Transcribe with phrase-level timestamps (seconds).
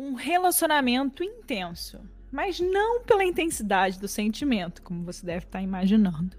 [0.00, 2.00] um relacionamento intenso,
[2.32, 6.36] mas não pela intensidade do sentimento, como você deve estar imaginando,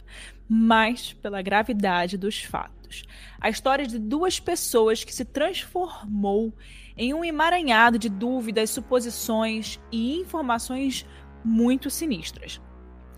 [0.49, 3.03] mas pela gravidade dos fatos.
[3.39, 6.51] A história de duas pessoas que se transformou
[6.97, 11.05] em um emaranhado de dúvidas, suposições e informações
[11.45, 12.59] muito sinistras.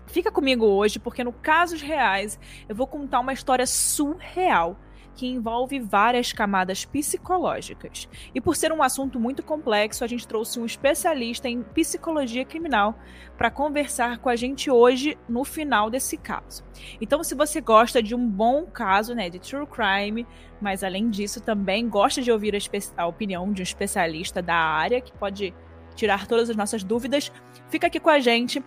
[0.06, 2.38] Fica comigo hoje porque no casos reais
[2.68, 4.78] eu vou contar uma história surreal
[5.14, 8.08] que envolve várias camadas psicológicas.
[8.34, 12.98] E por ser um assunto muito complexo, a gente trouxe um especialista em psicologia criminal
[13.36, 16.64] para conversar com a gente hoje no final desse caso.
[17.00, 20.26] Então, se você gosta de um bom caso, né, de true crime,
[20.60, 25.00] mas além disso também gosta de ouvir a, a opinião de um especialista da área
[25.00, 25.54] que pode
[25.94, 27.30] tirar todas as nossas dúvidas,
[27.70, 28.62] fica aqui com a gente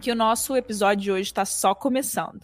[0.00, 2.42] que o nosso episódio de hoje está só começando.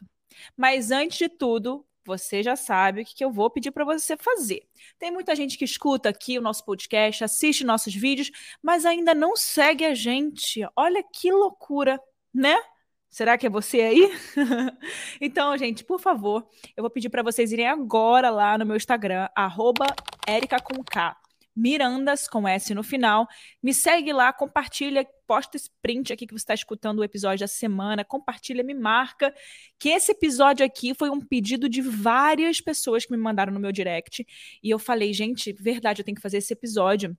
[0.56, 4.62] Mas antes de tudo, você já sabe o que eu vou pedir para você fazer.
[4.98, 8.30] Tem muita gente que escuta aqui o nosso podcast, assiste nossos vídeos,
[8.62, 10.60] mas ainda não segue a gente.
[10.76, 12.00] Olha que loucura,
[12.32, 12.56] né?
[13.08, 14.12] Será que é você aí?
[15.20, 19.28] então, gente, por favor, eu vou pedir para vocês irem agora lá no meu Instagram,
[19.36, 19.86] arroba
[21.56, 23.26] Mirandas com S no final.
[23.62, 27.48] Me segue lá, compartilha, posta esse print aqui que você está escutando o episódio da
[27.48, 29.34] semana, compartilha, me marca.
[29.78, 33.72] Que esse episódio aqui foi um pedido de várias pessoas que me mandaram no meu
[33.72, 34.26] direct.
[34.62, 37.16] E eu falei, gente, verdade, eu tenho que fazer esse episódio.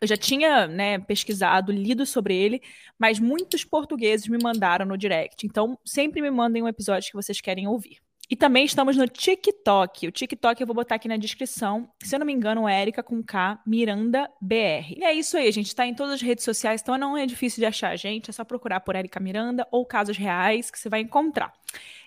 [0.00, 2.62] Eu já tinha né, pesquisado, lido sobre ele,
[2.98, 5.46] mas muitos portugueses me mandaram no direct.
[5.46, 7.98] Então, sempre me mandem um episódio que vocês querem ouvir.
[8.30, 10.06] E também estamos no TikTok.
[10.06, 11.90] O TikTok eu vou botar aqui na descrição.
[12.00, 14.94] Se eu não me engano, é Erika com K, Miranda BR.
[14.96, 17.60] E é isso aí, gente está em todas as redes sociais, então não é difícil
[17.60, 18.30] de achar a gente.
[18.30, 21.52] É só procurar por Erika Miranda ou casos reais que você vai encontrar.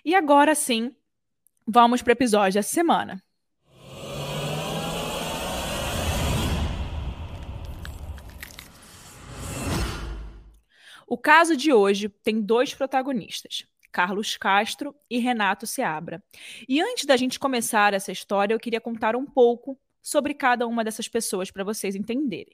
[0.02, 0.96] E agora sim,
[1.66, 3.22] vamos para o episódio da semana.
[11.06, 13.66] O caso de hoje tem dois protagonistas.
[13.94, 16.20] Carlos Castro e Renato Seabra.
[16.68, 20.82] E antes da gente começar essa história, eu queria contar um pouco sobre cada uma
[20.82, 22.52] dessas pessoas para vocês entenderem.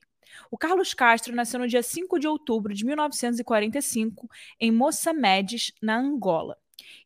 [0.51, 4.29] O Carlos Castro nasceu no dia 5 de outubro de 1945
[4.61, 6.59] em Moçambique, na Angola.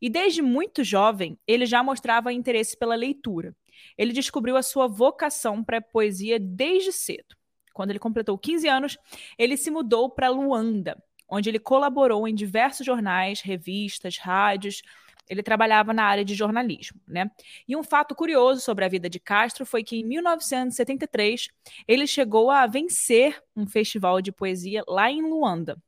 [0.02, 3.54] E desde muito jovem, ele já mostrava interesse pela leitura.
[3.96, 7.36] Ele descobriu a sua vocação para a poesia desde cedo.
[7.72, 8.98] Quando ele completou 15 anos,
[9.38, 14.82] ele se mudou para Luanda, onde ele colaborou em diversos jornais, revistas, rádios.
[15.28, 17.30] Ele trabalhava na área de jornalismo, né?
[17.66, 21.48] E um fato curioso sobre a vida de Castro foi que em 1973
[21.88, 25.80] ele chegou a vencer um festival de poesia lá em Luanda,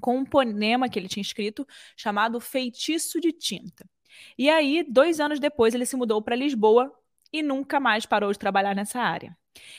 [0.00, 3.88] com um poema que ele tinha escrito chamado Feitiço de Tinta.
[4.36, 6.92] E aí, dois anos depois, ele se mudou para Lisboa
[7.34, 9.36] e nunca mais parou de trabalhar nessa área.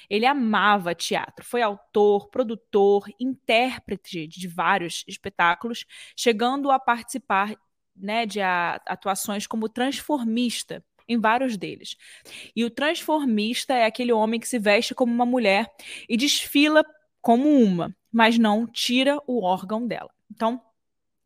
[0.10, 5.86] Ele amava teatro, foi autor, produtor, intérprete de vários espetáculos,
[6.18, 7.56] chegando a participar
[7.96, 11.96] né, de atuações como transformista em vários deles.
[12.54, 15.72] E o transformista é aquele homem que se veste como uma mulher
[16.10, 16.84] e desfila
[17.22, 20.12] como uma, mas não tira o órgão dela.
[20.30, 20.62] Então,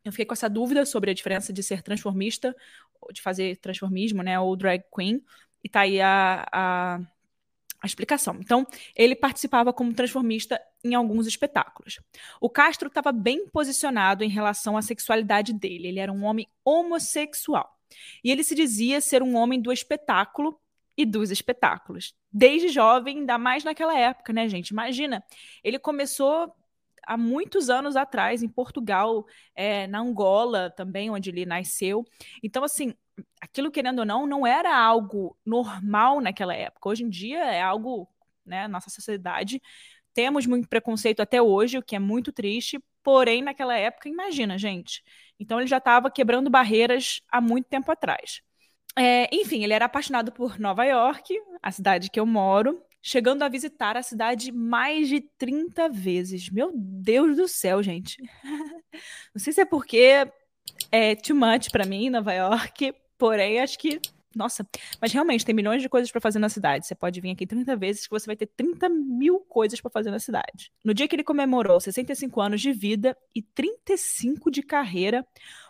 [0.05, 2.55] eu fiquei com essa dúvida sobre a diferença de ser transformista,
[3.11, 5.23] de fazer transformismo, né, ou drag queen,
[5.63, 6.99] e tá aí a, a
[7.81, 8.37] a explicação.
[8.39, 11.99] Então, ele participava como transformista em alguns espetáculos.
[12.39, 15.87] O Castro estava bem posicionado em relação à sexualidade dele.
[15.87, 17.73] Ele era um homem homossexual.
[18.23, 20.59] E ele se dizia ser um homem do espetáculo
[20.97, 22.13] e dos espetáculos.
[22.31, 24.69] Desde jovem, ainda mais naquela época, né, gente?
[24.69, 25.23] Imagina,
[25.63, 26.53] ele começou
[27.07, 29.25] há muitos anos atrás, em Portugal,
[29.55, 32.05] é, na Angola também, onde ele nasceu.
[32.43, 32.93] Então, assim,
[33.41, 36.89] aquilo, querendo ou não, não era algo normal naquela época.
[36.89, 38.07] Hoje em dia é algo,
[38.45, 39.61] né, nossa sociedade.
[40.13, 45.03] Temos muito preconceito até hoje, o que é muito triste, porém, naquela época, imagina, gente.
[45.39, 48.41] Então, ele já estava quebrando barreiras há muito tempo atrás.
[48.97, 53.49] É, enfim, ele era apaixonado por Nova York, a cidade que eu moro, chegando a
[53.49, 56.49] visitar a cidade mais de 30 vezes.
[56.49, 58.17] Meu Deus do céu, gente.
[59.33, 60.27] Não sei se é porque
[60.91, 63.99] é too much para mim, Nova York, Porém, acho que.
[64.35, 64.65] Nossa,
[65.01, 66.85] mas realmente tem milhões de coisas para fazer na cidade.
[66.85, 70.11] Você pode vir aqui 30 vezes que você vai ter 30 mil coisas para fazer
[70.11, 70.71] na cidade.
[70.85, 75.25] No dia que ele comemorou 65 anos de vida e 35 de carreira,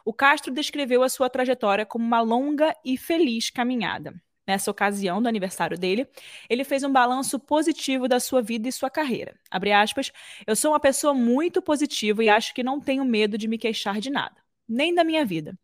[0.05, 4.13] o Castro descreveu a sua trajetória como uma longa e feliz caminhada.
[4.45, 6.07] Nessa ocasião do aniversário dele,
[6.49, 9.39] ele fez um balanço positivo da sua vida e sua carreira.
[9.49, 10.11] Abre aspas,
[10.45, 13.99] eu sou uma pessoa muito positiva e acho que não tenho medo de me queixar
[14.01, 14.35] de nada
[14.69, 15.57] nem da minha vida.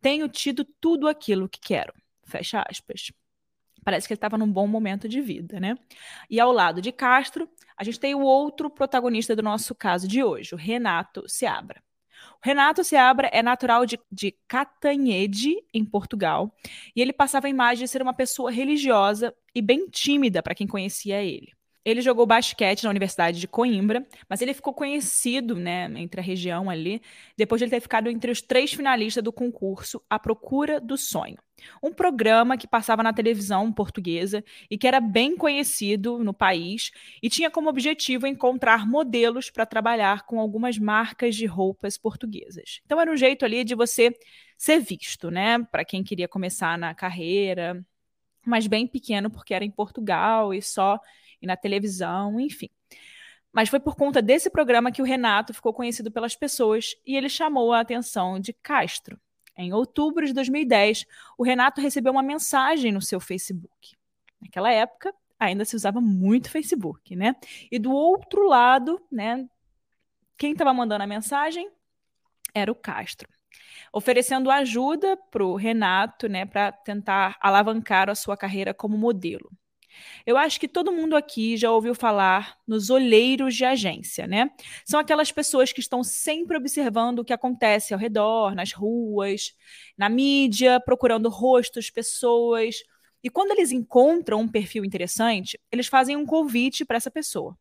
[0.00, 1.92] Tenho tido tudo aquilo que quero.
[2.24, 3.12] Fecha aspas.
[3.84, 5.76] Parece que ele estava num bom momento de vida, né?
[6.28, 10.22] E ao lado de Castro, a gente tem o outro protagonista do nosso caso de
[10.22, 11.82] hoje, o Renato Seabra.
[12.42, 16.54] O Renato Seabra é natural de, de Catanhede, em Portugal,
[16.94, 20.66] e ele passava a imagem de ser uma pessoa religiosa e bem tímida para quem
[20.66, 21.52] conhecia ele.
[21.84, 26.68] Ele jogou basquete na Universidade de Coimbra, mas ele ficou conhecido, né, entre a região
[26.68, 27.00] ali,
[27.36, 31.38] depois de ele ter ficado entre os três finalistas do concurso A Procura do Sonho.
[31.82, 36.90] Um programa que passava na televisão portuguesa e que era bem conhecido no país
[37.22, 42.80] e tinha como objetivo encontrar modelos para trabalhar com algumas marcas de roupas portuguesas.
[42.84, 44.14] Então era um jeito ali de você
[44.56, 47.84] ser visto, né, para quem queria começar na carreira,
[48.46, 50.98] mas bem pequeno porque era em Portugal e só
[51.40, 52.68] e na televisão, enfim.
[53.52, 57.28] Mas foi por conta desse programa que o Renato ficou conhecido pelas pessoas e ele
[57.28, 59.18] chamou a atenção de Castro.
[59.56, 61.04] Em outubro de 2010,
[61.36, 63.96] o Renato recebeu uma mensagem no seu Facebook.
[64.40, 67.34] Naquela época, ainda se usava muito Facebook, né?
[67.70, 69.48] E do outro lado, né,
[70.36, 71.70] quem estava mandando a mensagem
[72.54, 73.28] era o Castro,
[73.92, 79.50] oferecendo ajuda para o Renato, né, para tentar alavancar a sua carreira como modelo.
[80.26, 84.50] Eu acho que todo mundo aqui já ouviu falar nos olheiros de agência, né?
[84.84, 89.54] São aquelas pessoas que estão sempre observando o que acontece ao redor, nas ruas,
[89.96, 92.76] na mídia, procurando rostos, pessoas.
[93.22, 97.56] E quando eles encontram um perfil interessante, eles fazem um convite para essa pessoa.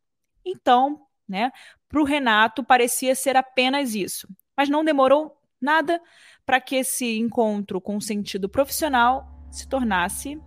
[0.45, 1.51] Então, né,
[1.87, 4.27] para o Renato parecia ser apenas isso.
[4.55, 6.01] Mas não demorou nada
[6.45, 10.39] para que esse encontro com sentido profissional se tornasse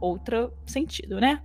[0.00, 1.42] outro sentido, né?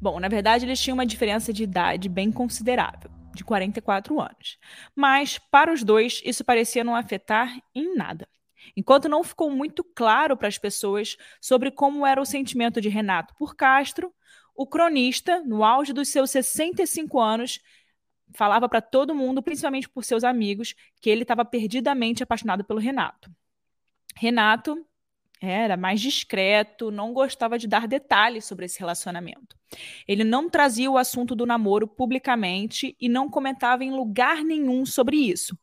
[0.00, 4.58] Bom, na verdade, eles tinham uma diferença de idade bem considerável, de 44 anos.
[4.94, 8.28] Mas, para os dois, isso parecia não afetar em nada.
[8.76, 13.34] Enquanto não ficou muito claro para as pessoas sobre como era o sentimento de Renato
[13.36, 14.12] por Castro,
[14.54, 17.60] o cronista, no auge dos seus 65 anos,
[18.34, 23.30] falava para todo mundo, principalmente por seus amigos, que ele estava perdidamente apaixonado pelo Renato.
[24.16, 24.86] Renato
[25.44, 29.56] era mais discreto, não gostava de dar detalhes sobre esse relacionamento.
[30.06, 35.16] Ele não trazia o assunto do namoro publicamente e não comentava em lugar nenhum sobre
[35.16, 35.58] isso.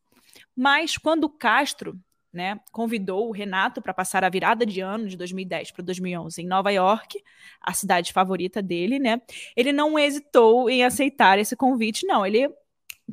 [0.56, 2.00] Mas quando Castro
[2.32, 6.48] né, convidou o Renato para passar a virada de ano de 2010 para 2011 em
[6.48, 7.22] Nova York,
[7.60, 9.22] a cidade favorita dele, né?
[9.56, 12.26] Ele não hesitou em aceitar esse convite, não.
[12.26, 12.50] Ele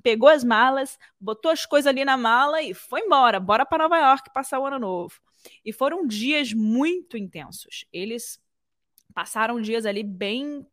[0.03, 3.99] pegou as malas, botou as coisas ali na mala e foi embora, bora para Nova
[3.99, 5.15] York passar o ano novo.
[5.65, 7.85] E foram dias muito intensos.
[7.93, 8.41] Eles
[9.15, 10.67] passaram dias ali bem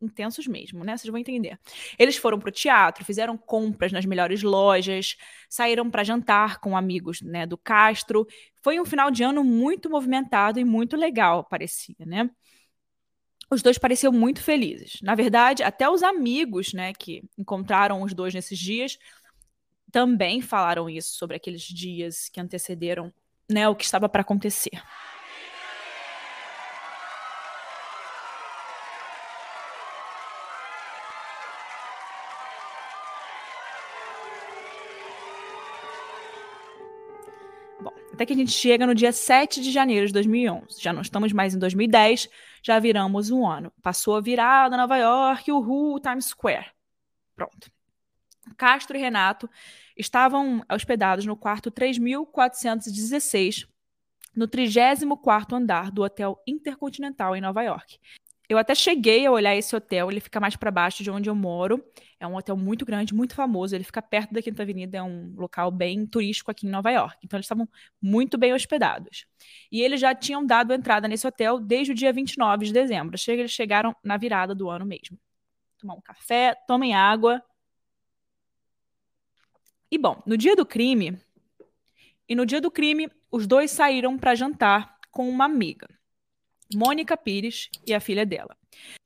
[0.00, 0.96] intensos mesmo, né?
[0.96, 1.58] Vocês vão entender.
[1.98, 5.16] Eles foram para o teatro, fizeram compras nas melhores lojas,
[5.48, 8.26] saíram para jantar com amigos, né, do Castro.
[8.62, 12.30] Foi um final de ano muito movimentado e muito legal, parecia, né?
[13.50, 15.00] Os dois pareciam muito felizes.
[15.02, 18.96] Na verdade, até os amigos, né, que encontraram os dois nesses dias,
[19.90, 23.12] também falaram isso sobre aqueles dias que antecederam
[23.50, 24.70] né, o que estava para acontecer.
[37.80, 40.80] Bom, até que a gente chega no dia 7 de janeiro de 2011.
[40.80, 42.28] Já não estamos mais em 2010,
[42.62, 43.72] já viramos um ano.
[43.82, 46.70] Passou a virada Nova York, o Times Square.
[47.34, 47.70] Pronto.
[48.56, 49.48] Castro e Renato
[49.96, 53.66] estavam hospedados no quarto 3416,
[54.34, 57.98] no 34º andar do Hotel Intercontinental em Nova York.
[58.50, 61.36] Eu até cheguei a olhar esse hotel, ele fica mais para baixo de onde eu
[61.36, 61.80] moro.
[62.18, 63.76] É um hotel muito grande, muito famoso.
[63.76, 67.16] Ele fica perto da Quinta Avenida, é um local bem turístico aqui em Nova York.
[67.22, 67.68] Então eles estavam
[68.02, 69.24] muito bem hospedados.
[69.70, 73.16] E eles já tinham dado entrada nesse hotel desde o dia 29 de dezembro.
[73.28, 75.16] Eles chegaram na virada do ano mesmo.
[75.78, 77.40] Tomar um café, tomem água,
[79.90, 81.18] e bom, no dia do crime,
[82.28, 85.88] e no dia do crime, os dois saíram para jantar com uma amiga,
[86.74, 88.56] Mônica Pires e a filha dela.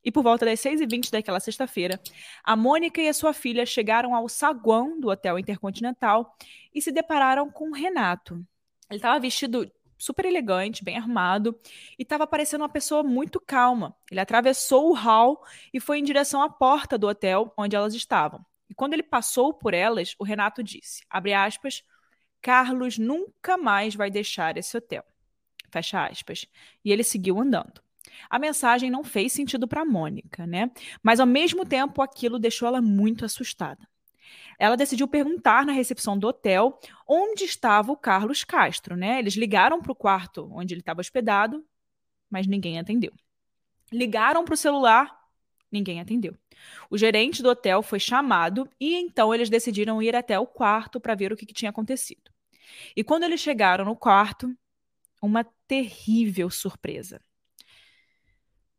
[0.03, 1.99] E por volta das 6h20 daquela sexta-feira,
[2.43, 6.35] a Mônica e a sua filha chegaram ao saguão do Hotel Intercontinental
[6.73, 8.35] e se depararam com Renato.
[8.89, 11.59] Ele estava vestido super elegante, bem arrumado,
[11.97, 13.95] e estava parecendo uma pessoa muito calma.
[14.11, 18.45] Ele atravessou o hall e foi em direção à porta do hotel onde elas estavam.
[18.69, 21.83] E quando ele passou por elas, o Renato disse, abre aspas,
[22.41, 25.03] Carlos nunca mais vai deixar esse hotel.
[25.69, 26.45] Fecha aspas.
[26.83, 27.81] E ele seguiu andando.
[28.29, 30.71] A mensagem não fez sentido para Mônica, né?
[31.01, 33.87] Mas ao mesmo tempo aquilo deixou ela muito assustada.
[34.57, 39.19] Ela decidiu perguntar na recepção do hotel onde estava o Carlos Castro, né?
[39.19, 41.65] Eles ligaram para o quarto onde ele estava hospedado,
[42.29, 43.11] mas ninguém atendeu.
[43.91, 45.24] Ligaram para o celular,
[45.75, 46.35] ninguém atendeu.
[46.89, 51.15] O gerente do hotel foi chamado e então eles decidiram ir até o quarto para
[51.15, 52.31] ver o que, que tinha acontecido.
[52.95, 54.51] E quando eles chegaram no quarto,
[55.21, 57.21] uma terrível surpresa.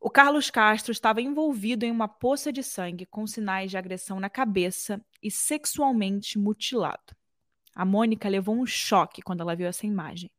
[0.00, 4.30] O Carlos Castro estava envolvido em uma poça de sangue com sinais de agressão na
[4.30, 7.16] cabeça e sexualmente mutilado.
[7.74, 10.30] A Mônica levou um choque quando ela viu essa imagem.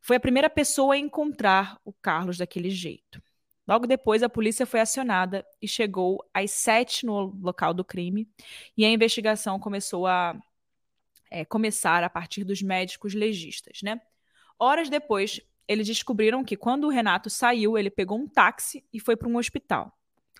[0.00, 3.22] Foi a primeira pessoa a encontrar o Carlos daquele jeito.
[3.66, 8.28] Logo depois, a polícia foi acionada e chegou às sete no local do crime
[8.76, 10.38] e a investigação começou a
[11.30, 14.00] é, começar a partir dos médicos legistas, né?
[14.58, 19.16] Horas depois, eles descobriram que quando o Renato saiu, ele pegou um táxi e foi
[19.16, 19.92] para um hospital.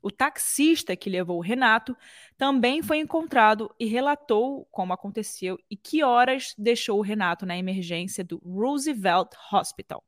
[0.02, 1.96] O taxista que levou o Renato
[2.36, 8.22] também foi encontrado e relatou como aconteceu e que horas deixou o Renato na emergência
[8.22, 10.04] do Roosevelt Hospital.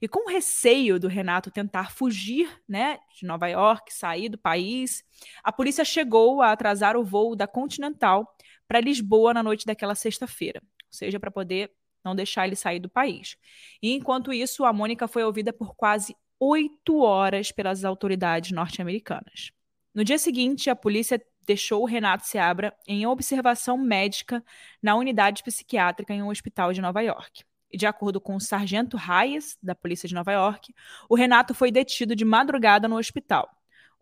[0.00, 5.04] E com receio do Renato tentar fugir né, de Nova York, sair do país,
[5.42, 8.26] a polícia chegou a atrasar o voo da Continental
[8.66, 11.70] para Lisboa na noite daquela sexta-feira, ou seja, para poder
[12.04, 13.36] não deixar ele sair do país.
[13.82, 19.50] E enquanto isso, a Mônica foi ouvida por quase oito horas pelas autoridades norte-americanas.
[19.94, 24.44] No dia seguinte, a polícia deixou o Renato Seabra em observação médica
[24.82, 27.42] na unidade psiquiátrica em um hospital de Nova York.
[27.72, 30.72] De acordo com o sargento Hayes, da polícia de Nova York,
[31.08, 33.48] o Renato foi detido de madrugada no hospital,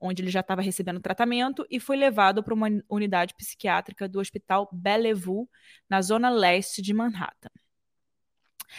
[0.01, 4.69] onde ele já estava recebendo tratamento e foi levado para uma unidade psiquiátrica do Hospital
[4.73, 5.49] Bellevue,
[5.89, 7.51] na zona leste de Manhattan.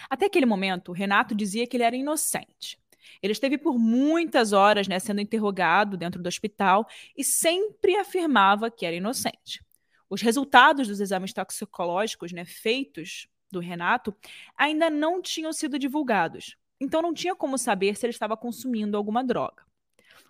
[0.10, 2.80] Até aquele momento, Renato dizia que ele era inocente.
[3.22, 8.86] Ele esteve por muitas horas né, sendo interrogado dentro do hospital e sempre afirmava que
[8.86, 9.64] era inocente.
[10.10, 14.16] Os resultados dos exames toxicológicos né, feitos do Renato
[14.56, 19.24] ainda não tinham sido divulgados, então não tinha como saber se ele estava consumindo alguma
[19.24, 19.66] droga.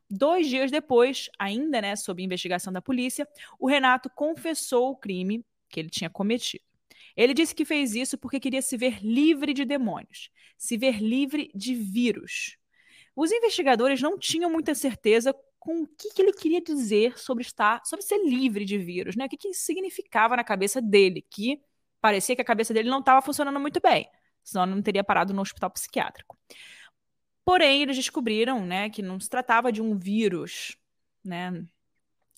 [0.09, 3.27] Dois dias depois, ainda né, sob investigação da polícia,
[3.59, 6.63] o Renato confessou o crime que ele tinha cometido.
[7.15, 11.51] Ele disse que fez isso porque queria se ver livre de demônios, se ver livre
[11.53, 12.57] de vírus.
[13.15, 17.81] Os investigadores não tinham muita certeza com o que, que ele queria dizer sobre estar,
[17.83, 19.25] sobre ser livre de vírus, né?
[19.25, 21.59] O que, que significava na cabeça dele, que
[22.01, 24.09] parecia que a cabeça dele não estava funcionando muito bem,
[24.43, 26.37] senão não teria parado no hospital psiquiátrico.
[27.43, 30.77] Porém, eles descobriram, né, que não se tratava de um vírus,
[31.23, 31.63] né?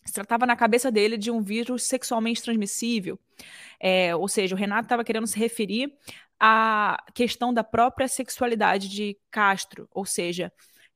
[0.05, 3.19] Se tratava na cabeça dele de um vírus sexualmente transmissível.
[3.79, 5.93] É, ou seja, o Renato estava querendo se referir
[6.39, 9.87] à questão da própria sexualidade de Castro.
[9.91, 10.51] Ou seja,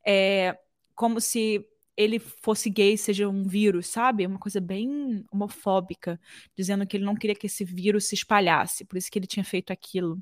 [0.05, 0.58] é,
[0.96, 4.25] como se ele fosse gay, seja um vírus, sabe?
[4.25, 6.19] Uma coisa bem homofóbica,
[6.57, 9.43] dizendo que ele não queria que esse vírus se espalhasse, por isso que ele tinha
[9.43, 10.21] feito aquilo,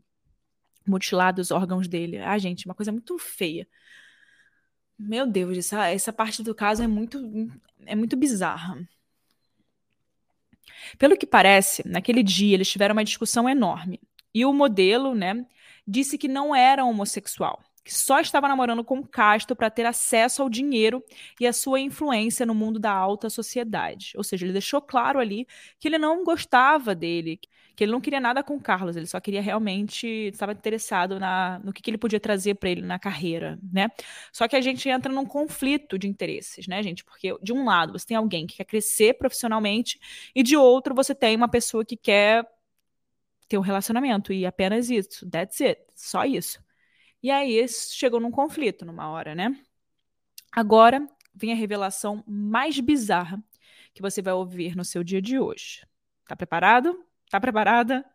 [0.85, 2.19] mutilado os órgãos dele.
[2.19, 3.67] Ah, gente, uma coisa muito feia.
[4.97, 7.19] Meu Deus, essa, essa parte do caso é muito,
[7.85, 8.77] é muito bizarra.
[10.97, 13.99] Pelo que parece, naquele dia eles tiveram uma discussão enorme.
[14.33, 15.45] E o modelo, né,
[15.87, 20.49] disse que não era homossexual, que só estava namorando com Castro para ter acesso ao
[20.49, 21.03] dinheiro
[21.39, 24.13] e a sua influência no mundo da alta sociedade.
[24.15, 25.47] Ou seja, ele deixou claro ali
[25.79, 27.39] que ele não gostava dele,
[27.75, 31.73] que ele não queria nada com Carlos, ele só queria realmente estava interessado na, no
[31.73, 33.89] que, que ele podia trazer para ele na carreira, né?
[34.31, 37.03] Só que a gente entra num conflito de interesses, né, gente?
[37.03, 39.99] Porque de um lado você tem alguém que quer crescer profissionalmente
[40.35, 42.45] e de outro você tem uma pessoa que quer
[43.47, 46.59] ter um relacionamento e apenas isso, that's it, só isso.
[47.21, 49.55] E aí chegou num conflito numa hora, né?
[50.51, 53.41] Agora vem a revelação mais bizarra
[53.93, 55.85] que você vai ouvir no seu dia de hoje.
[56.27, 57.05] Tá preparado?
[57.29, 58.05] Tá preparada?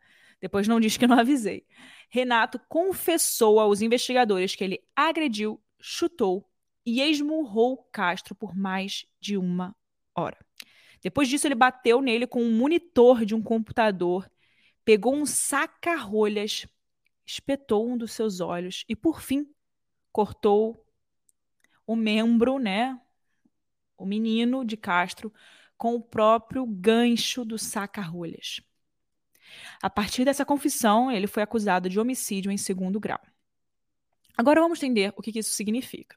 [0.41, 1.67] Depois não diz que não avisei.
[2.11, 6.49] Renato confessou aos investigadores que ele agrediu, chutou
[6.85, 9.75] e esmurrou Castro por mais de uma
[10.15, 10.39] hora.
[11.03, 14.31] Depois disso, ele bateu nele com um monitor de um computador,
[14.85, 16.67] pegou um saca-rolhas,
[17.27, 19.47] espetou um dos seus olhos e, por fim,
[20.13, 20.83] cortou
[21.87, 22.99] o membro, né,
[23.97, 25.33] o menino de Castro,
[25.77, 28.61] com o próprio gancho do saca-rolhas.
[29.83, 33.21] A partir dessa confissão, ele foi acusado de homicídio em segundo grau.
[34.37, 36.17] Agora vamos entender o que isso significa.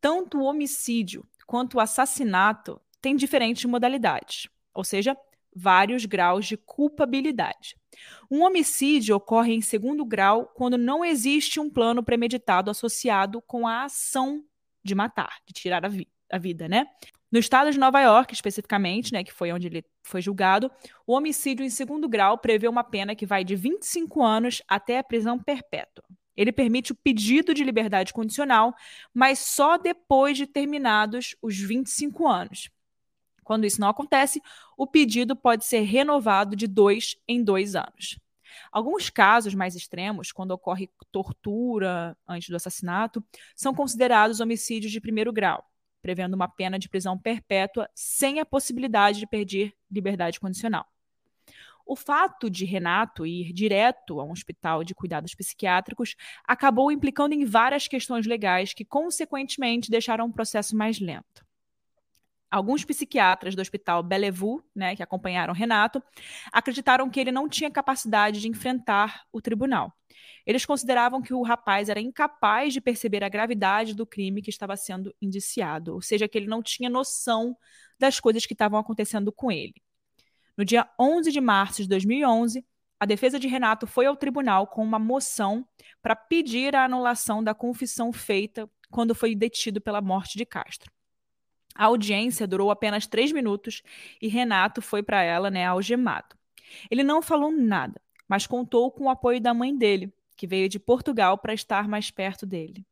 [0.00, 5.16] Tanto o homicídio quanto o assassinato têm diferentes modalidades, ou seja,
[5.54, 7.76] vários graus de culpabilidade.
[8.30, 13.84] Um homicídio ocorre em segundo grau quando não existe um plano premeditado associado com a
[13.84, 14.44] ação
[14.82, 16.86] de matar, de tirar a, vi a vida, né?
[17.30, 20.70] No estado de Nova York, especificamente, né, que foi onde ele foi julgado,
[21.06, 25.04] o homicídio em segundo grau prevê uma pena que vai de 25 anos até a
[25.04, 26.04] prisão perpétua.
[26.36, 28.74] Ele permite o pedido de liberdade condicional,
[29.12, 32.70] mas só depois de terminados os 25 anos.
[33.46, 34.42] Quando isso não acontece,
[34.76, 38.18] o pedido pode ser renovado de dois em dois anos.
[38.72, 43.24] Alguns casos mais extremos, quando ocorre tortura antes do assassinato,
[43.54, 45.64] são considerados homicídios de primeiro grau,
[46.02, 50.84] prevendo uma pena de prisão perpétua sem a possibilidade de perder liberdade condicional.
[51.86, 57.44] O fato de Renato ir direto a um hospital de cuidados psiquiátricos acabou implicando em
[57.44, 61.45] várias questões legais que, consequentemente, deixaram o processo mais lento.
[62.50, 66.02] Alguns psiquiatras do hospital Bellevue, né, que acompanharam Renato,
[66.52, 69.92] acreditaram que ele não tinha capacidade de enfrentar o tribunal.
[70.46, 74.76] Eles consideravam que o rapaz era incapaz de perceber a gravidade do crime que estava
[74.76, 77.56] sendo indiciado, ou seja, que ele não tinha noção
[77.98, 79.74] das coisas que estavam acontecendo com ele.
[80.56, 82.64] No dia 11 de março de 2011,
[82.98, 85.66] a defesa de Renato foi ao tribunal com uma moção
[86.00, 90.90] para pedir a anulação da confissão feita quando foi detido pela morte de Castro.
[91.76, 93.82] A audiência durou apenas três minutos
[94.20, 96.36] e Renato foi para ela, né, algemado.
[96.90, 100.78] Ele não falou nada, mas contou com o apoio da mãe dele, que veio de
[100.78, 102.84] Portugal para estar mais perto dele.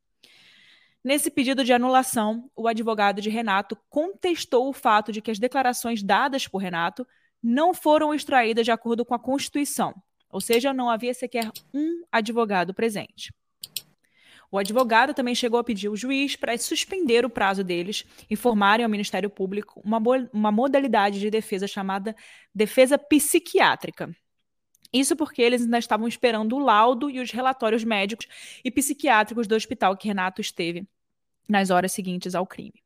[1.03, 6.01] Nesse pedido de anulação, o advogado de Renato contestou o fato de que as declarações
[6.01, 7.07] dadas por Renato
[7.41, 9.93] não foram extraídas de acordo com a Constituição,
[10.29, 13.31] ou seja, não havia sequer um advogado presente.
[14.51, 18.83] O advogado também chegou a pedir ao juiz para suspender o prazo deles e formarem
[18.83, 22.15] ao Ministério Público uma, uma modalidade de defesa chamada
[22.53, 24.15] defesa psiquiátrica.
[24.93, 28.27] Isso porque eles ainda estavam esperando o laudo e os relatórios médicos
[28.63, 30.87] e psiquiátricos do hospital que Renato esteve
[31.49, 32.81] nas horas seguintes ao crime.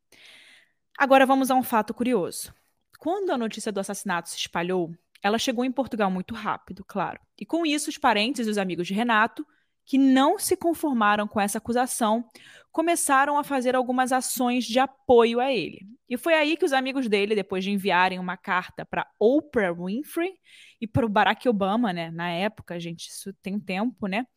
[0.97, 2.53] Agora vamos a um fato curioso.
[2.97, 7.19] Quando a notícia do assassinato se espalhou, ela chegou em Portugal muito rápido, claro.
[7.37, 9.45] E com isso, os parentes e os amigos de Renato,
[9.89, 12.23] que não se conformaram com essa acusação,
[12.71, 15.79] começaram a fazer algumas ações de apoio a ele.
[16.07, 20.35] E foi aí que os amigos dele, depois de enviarem uma carta para Oprah Winfrey
[20.79, 24.27] e para o Barack Obama, né, na época, gente, isso tem tempo, né,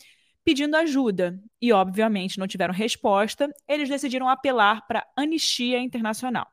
[0.42, 1.38] pedindo ajuda.
[1.60, 6.46] E obviamente não tiveram resposta, eles decidiram apelar para a Anistia Internacional.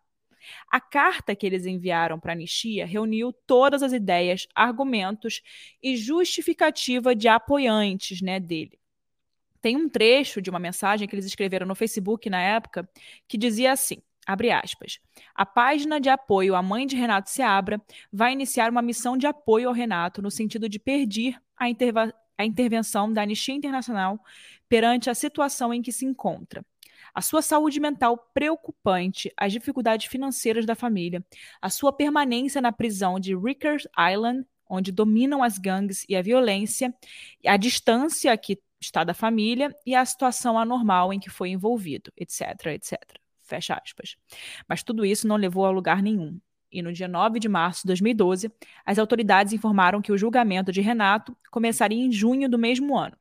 [0.70, 5.42] A carta que eles enviaram para a anistia reuniu todas as ideias, argumentos
[5.82, 8.78] e justificativa de apoiantes né, dele.
[9.62, 12.90] Tem um trecho de uma mensagem que eles escreveram no Facebook na época
[13.28, 15.00] que dizia assim: abre aspas.
[15.36, 19.68] A página de apoio à mãe de Renato Seabra vai iniciar uma missão de apoio
[19.68, 21.66] ao Renato no sentido de pedir a,
[22.38, 24.20] a intervenção da Anistia Internacional
[24.68, 26.64] perante a situação em que se encontra
[27.14, 31.26] a sua saúde mental preocupante, as dificuldades financeiras da família,
[31.62, 36.94] a sua permanência na prisão de Rikers Island, onde dominam as gangues e a violência,
[37.46, 42.68] a distância que está da família e a situação anormal em que foi envolvido, etc,
[42.68, 43.00] etc.
[43.42, 44.16] Fecha aspas.
[44.68, 46.40] Mas tudo isso não levou a lugar nenhum.
[46.72, 48.52] E no dia 9 de março de 2012,
[48.86, 53.18] as autoridades informaram que o julgamento de Renato começaria em junho do mesmo ano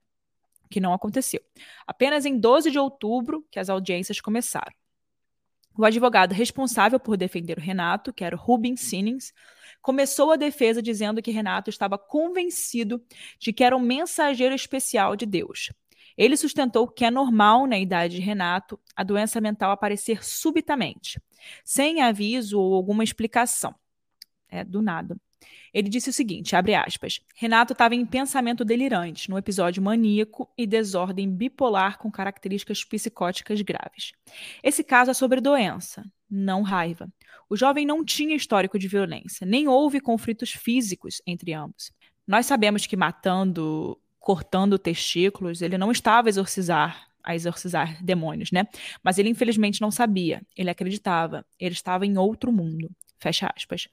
[0.68, 1.40] que não aconteceu.
[1.86, 4.72] Apenas em 12 de outubro que as audiências começaram.
[5.76, 9.32] O advogado responsável por defender o Renato, que era Rubens Sinnings,
[9.80, 13.02] começou a defesa dizendo que Renato estava convencido
[13.38, 15.72] de que era um mensageiro especial de Deus.
[16.16, 21.20] Ele sustentou que é normal na idade de Renato a doença mental aparecer subitamente,
[21.64, 23.74] sem aviso ou alguma explicação.
[24.50, 25.16] É, do nada.
[25.72, 30.66] Ele disse o seguinte, abre aspas, Renato estava em pensamento delirante, num episódio maníaco e
[30.66, 34.12] desordem bipolar com características psicóticas graves.
[34.62, 37.08] Esse caso é sobre doença, não raiva.
[37.48, 41.92] O jovem não tinha histórico de violência, nem houve conflitos físicos entre ambos.
[42.26, 48.66] Nós sabemos que matando, cortando testículos, ele não estava a exorcizar a exorcizar demônios, né?
[49.02, 52.90] Mas ele infelizmente não sabia, ele acreditava, ele estava em outro mundo.
[53.18, 53.86] Fecha aspas.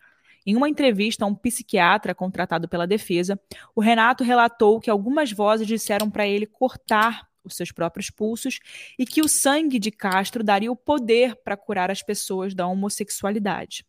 [0.46, 3.40] Em uma entrevista a um psiquiatra contratado pela defesa,
[3.76, 8.60] o Renato relatou que algumas vozes disseram para ele cortar os seus próprios pulsos
[8.98, 13.86] e que o sangue de Castro daria o poder para curar as pessoas da homossexualidade.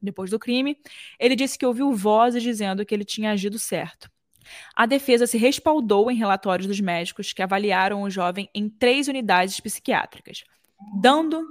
[0.00, 0.76] Depois do crime,
[1.18, 4.10] ele disse que ouviu vozes dizendo que ele tinha agido certo.
[4.74, 9.60] A defesa se respaldou em relatórios dos médicos que avaliaram o jovem em três unidades
[9.60, 10.44] psiquiátricas,
[11.00, 11.46] dando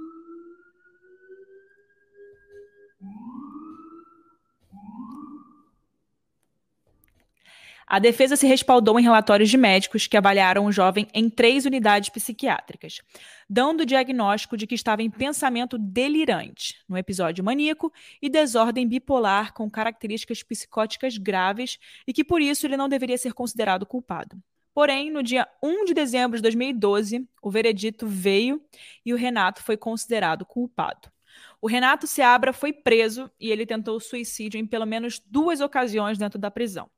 [7.92, 12.08] A defesa se respaldou em relatórios de médicos que avaliaram o jovem em três unidades
[12.08, 13.02] psiquiátricas,
[13.46, 19.52] dando o diagnóstico de que estava em pensamento delirante, no episódio maníaco e desordem bipolar
[19.52, 24.42] com características psicóticas graves e que por isso ele não deveria ser considerado culpado.
[24.72, 28.58] Porém, no dia 1 de dezembro de 2012, o veredito veio
[29.04, 31.12] e o Renato foi considerado culpado.
[31.60, 36.38] O Renato Seabra foi preso e ele tentou suicídio em pelo menos duas ocasiões dentro
[36.38, 36.88] da prisão.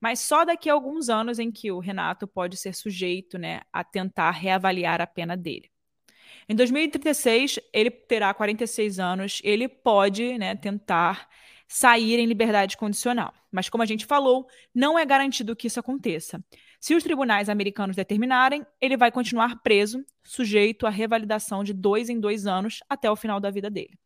[0.00, 3.82] Mas só daqui a alguns anos em que o Renato pode ser sujeito né, a
[3.82, 5.70] tentar reavaliar a pena dele.
[6.48, 11.28] Em 2036, ele terá 46 anos, ele pode né, tentar
[11.66, 13.32] sair em liberdade condicional.
[13.50, 16.42] Mas, como a gente falou, não é garantido que isso aconteça.
[16.80, 22.20] Se os tribunais americanos determinarem, ele vai continuar preso, sujeito à revalidação de dois em
[22.20, 23.98] dois anos até o final da vida dele.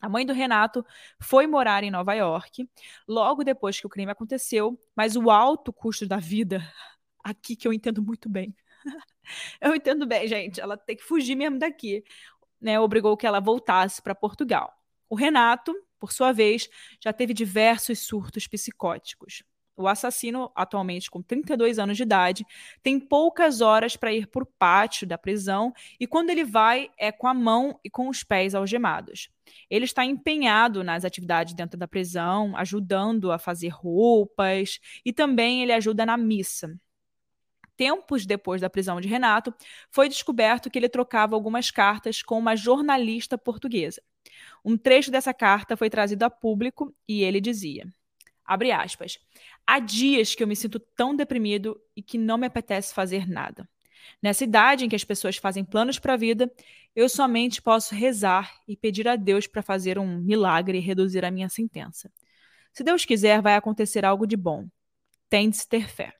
[0.00, 0.84] A mãe do Renato
[1.20, 2.68] foi morar em Nova York
[3.06, 6.62] logo depois que o crime aconteceu, mas o alto custo da vida,
[7.22, 8.54] aqui que eu entendo muito bem.
[9.60, 12.04] eu entendo bem, gente, ela tem que fugir mesmo daqui,
[12.60, 12.78] né?
[12.78, 14.72] Obrigou que ela voltasse para Portugal.
[15.08, 16.68] O Renato, por sua vez,
[17.00, 19.42] já teve diversos surtos psicóticos.
[19.78, 22.44] O assassino, atualmente com 32 anos de idade,
[22.82, 27.12] tem poucas horas para ir para o pátio da prisão e quando ele vai é
[27.12, 29.30] com a mão e com os pés algemados.
[29.70, 35.72] Ele está empenhado nas atividades dentro da prisão, ajudando a fazer roupas e também ele
[35.72, 36.76] ajuda na missa.
[37.76, 39.54] Tempos depois da prisão de Renato,
[39.92, 44.02] foi descoberto que ele trocava algumas cartas com uma jornalista portuguesa.
[44.64, 47.86] Um trecho dessa carta foi trazido a público e ele dizia:
[48.48, 49.18] Abre aspas.
[49.66, 53.68] Há dias que eu me sinto tão deprimido e que não me apetece fazer nada.
[54.22, 56.50] Nessa idade em que as pessoas fazem planos para a vida,
[56.96, 61.30] eu somente posso rezar e pedir a Deus para fazer um milagre e reduzir a
[61.30, 62.10] minha sentença.
[62.72, 64.66] Se Deus quiser, vai acontecer algo de bom.
[65.28, 66.14] Tem de se ter fé.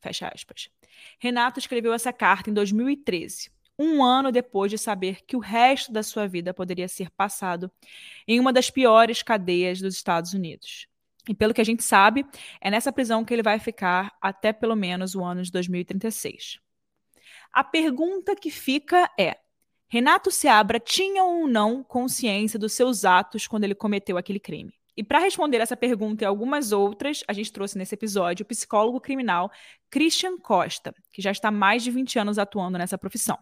[0.00, 0.70] Fecha aspas.
[1.18, 6.02] Renato escreveu essa carta em 2013, um ano depois de saber que o resto da
[6.02, 7.70] sua vida poderia ser passado
[8.26, 10.88] em uma das piores cadeias dos Estados Unidos.
[11.28, 12.24] E pelo que a gente sabe,
[12.60, 16.58] é nessa prisão que ele vai ficar até pelo menos o ano de 2036.
[17.52, 19.36] A pergunta que fica é:
[19.88, 24.72] Renato Seabra tinha ou não consciência dos seus atos quando ele cometeu aquele crime?
[24.96, 29.00] E para responder essa pergunta e algumas outras, a gente trouxe nesse episódio o psicólogo
[29.00, 29.48] criminal
[29.88, 33.38] Christian Costa, que já está há mais de 20 anos atuando nessa profissão.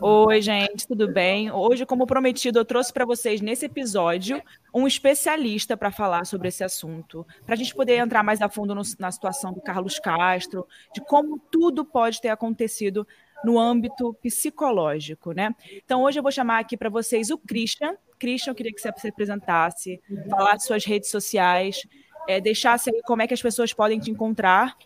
[0.00, 1.50] Oi, gente, tudo bem?
[1.50, 4.40] Hoje, como prometido, eu trouxe para vocês nesse episódio
[4.72, 8.72] um especialista para falar sobre esse assunto, para a gente poder entrar mais a fundo
[8.72, 13.06] no, na situação do Carlos Castro, de como tudo pode ter acontecido
[13.44, 15.52] no âmbito psicológico, né?
[15.84, 17.96] Então, hoje eu vou chamar aqui para vocês o Christian.
[18.18, 21.82] Christian, eu queria que você se apresentasse, falar de suas redes sociais,
[22.28, 24.76] é, deixasse aí como é que as pessoas podem te encontrar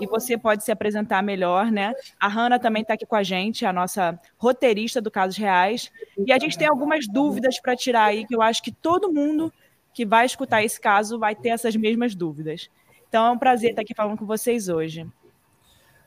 [0.00, 1.92] e você pode se apresentar melhor, né?
[2.18, 5.90] A Hanna também está aqui com a gente, a nossa roteirista do Casos Reais.
[6.26, 9.52] E a gente tem algumas dúvidas para tirar aí, que eu acho que todo mundo
[9.92, 12.70] que vai escutar esse caso vai ter essas mesmas dúvidas.
[13.08, 15.06] Então é um prazer estar aqui falando com vocês hoje.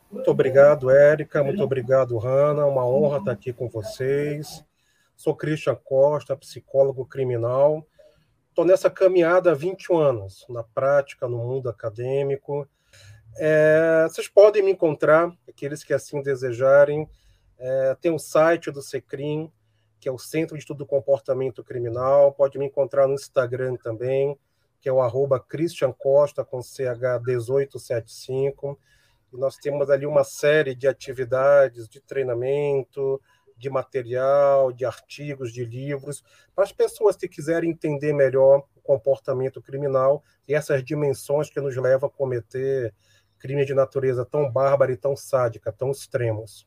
[0.09, 1.43] Muito obrigado, Érica.
[1.43, 2.65] Muito obrigado, Hanna.
[2.65, 4.63] Uma honra estar aqui com vocês.
[5.15, 7.85] Sou Christian Costa, psicólogo criminal.
[8.49, 12.67] Estou nessa caminhada há 21 anos, na prática, no mundo acadêmico.
[13.37, 17.07] É, vocês podem me encontrar, aqueles que assim desejarem.
[17.57, 19.49] É, tem o um site do Secrim,
[19.99, 22.33] que é o Centro de Estudo do Comportamento Criminal.
[22.33, 24.37] Pode me encontrar no Instagram também,
[24.81, 28.77] que é o arroba Christian Costa, com CH1875.
[29.31, 33.19] E nós temos ali uma série de atividades de treinamento,
[33.57, 39.61] de material, de artigos, de livros, para as pessoas que quiserem entender melhor o comportamento
[39.61, 42.93] criminal e essas dimensões que nos levam a cometer
[43.43, 46.65] crimes de natureza tão bárbara e tão sádica, tão extremos.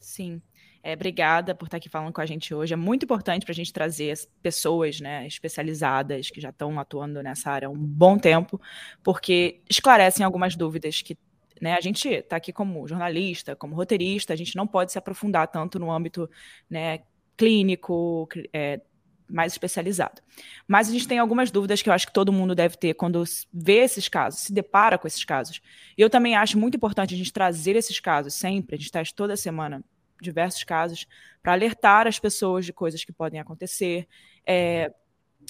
[0.00, 0.40] Sim.
[0.82, 2.72] É, obrigada por estar aqui falando com a gente hoje.
[2.72, 7.50] É muito importante para a gente trazer pessoas né, especializadas que já estão atuando nessa
[7.50, 8.58] área há um bom tempo,
[9.02, 11.18] porque esclarecem algumas dúvidas que
[11.60, 15.48] né, a gente está aqui como jornalista, como roteirista, a gente não pode se aprofundar
[15.48, 16.28] tanto no âmbito
[16.70, 17.00] né,
[17.36, 18.80] clínico, é,
[19.28, 20.20] mais especializado.
[20.66, 23.24] Mas a gente tem algumas dúvidas que eu acho que todo mundo deve ter quando
[23.52, 25.60] vê esses casos, se depara com esses casos.
[25.96, 29.12] E eu também acho muito importante a gente trazer esses casos sempre, a gente traz
[29.12, 29.82] toda semana
[30.20, 31.06] diversos casos,
[31.42, 34.08] para alertar as pessoas de coisas que podem acontecer,
[34.46, 34.92] é,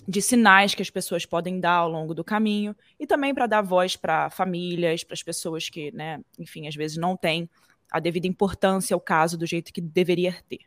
[0.09, 3.63] de sinais que as pessoas podem dar ao longo do caminho, e também para dar
[3.63, 7.49] voz para famílias, para as pessoas que, né, enfim, às vezes não têm
[7.91, 10.61] a devida importância ao caso do jeito que deveria ter.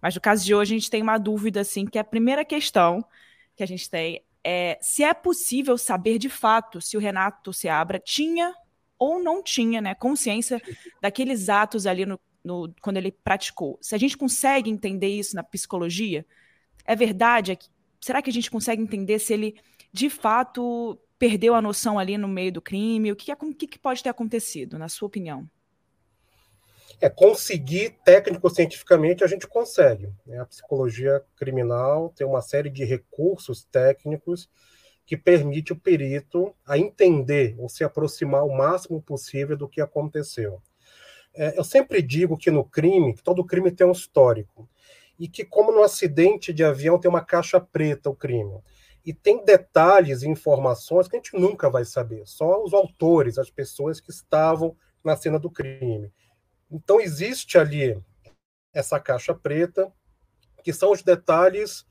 [0.00, 3.04] Mas no caso de hoje, a gente tem uma dúvida, assim, que a primeira questão
[3.54, 7.98] que a gente tem é se é possível saber de fato se o Renato Seabra
[7.98, 8.54] tinha
[8.98, 10.60] ou não tinha né, consciência
[11.00, 13.78] daqueles atos ali no, no, quando ele praticou.
[13.80, 16.24] Se a gente consegue entender isso na psicologia,
[16.84, 17.52] é verdade?
[17.52, 17.58] É
[18.00, 19.56] será que a gente consegue entender se ele
[19.92, 23.12] de fato perdeu a noção ali no meio do crime?
[23.12, 25.48] O que, o que pode ter acontecido, na sua opinião?
[27.00, 30.12] É, conseguir técnico-cientificamente a gente consegue.
[30.26, 30.38] Né?
[30.38, 34.50] A psicologia criminal tem uma série de recursos técnicos
[35.06, 40.62] que permite o perito a entender ou se aproximar o máximo possível do que aconteceu.
[41.34, 44.68] É, eu sempre digo que no crime, que todo crime tem um histórico,
[45.18, 48.60] e que como no acidente de avião tem uma caixa preta o crime,
[49.04, 53.50] e tem detalhes e informações que a gente nunca vai saber, só os autores, as
[53.50, 56.12] pessoas que estavam na cena do crime.
[56.70, 58.00] Então existe ali
[58.72, 59.92] essa caixa preta,
[60.62, 61.84] que são os detalhes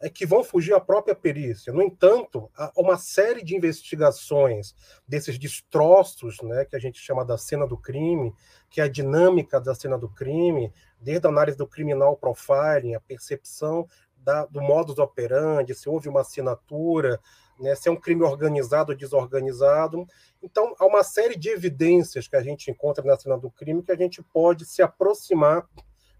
[0.00, 1.72] é que vão fugir à própria perícia.
[1.72, 4.74] No entanto, há uma série de investigações
[5.08, 8.34] desses destroços, né, que a gente chama da cena do crime,
[8.68, 13.00] que é a dinâmica da cena do crime, desde a análise do criminal profiling, a
[13.00, 17.20] percepção da, do modus operandi, se houve uma assinatura,
[17.58, 20.06] né, se é um crime organizado ou desorganizado.
[20.42, 23.92] Então, há uma série de evidências que a gente encontra na cena do crime que
[23.92, 25.66] a gente pode se aproximar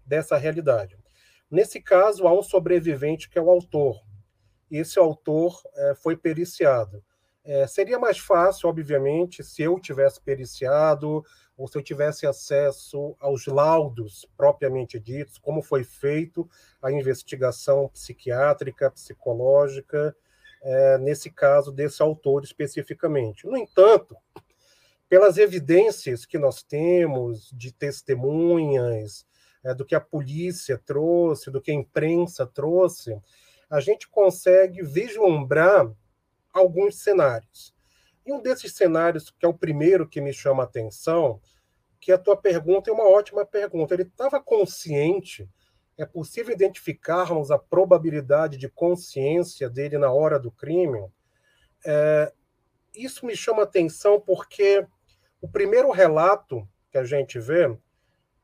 [0.05, 0.97] dessa realidade.
[1.49, 4.01] Nesse caso, há um sobrevivente que é o autor.
[4.69, 7.03] E esse autor é, foi periciado.
[7.43, 11.23] É, seria mais fácil, obviamente, se eu tivesse periciado
[11.55, 16.47] ou se eu tivesse acesso aos laudos propriamente ditos, como foi feito
[16.81, 20.13] a investigação psiquiátrica, psicológica,
[20.69, 23.47] é, nesse caso desse autor especificamente.
[23.47, 24.17] No entanto,
[25.07, 29.25] pelas evidências que nós temos de testemunhas,
[29.63, 33.17] é, do que a polícia trouxe, do que a imprensa trouxe,
[33.69, 35.89] a gente consegue vislumbrar
[36.51, 37.73] alguns cenários.
[38.25, 41.39] E um desses cenários, que é o primeiro que me chama a atenção,
[41.97, 43.93] que a tua pergunta é uma ótima pergunta.
[43.93, 45.49] Ele estava consciente?
[45.97, 51.09] É possível identificarmos a probabilidade de consciência dele na hora do crime?
[51.85, 52.31] É,
[52.95, 54.85] isso me chama atenção porque
[55.41, 57.75] o primeiro relato que a gente vê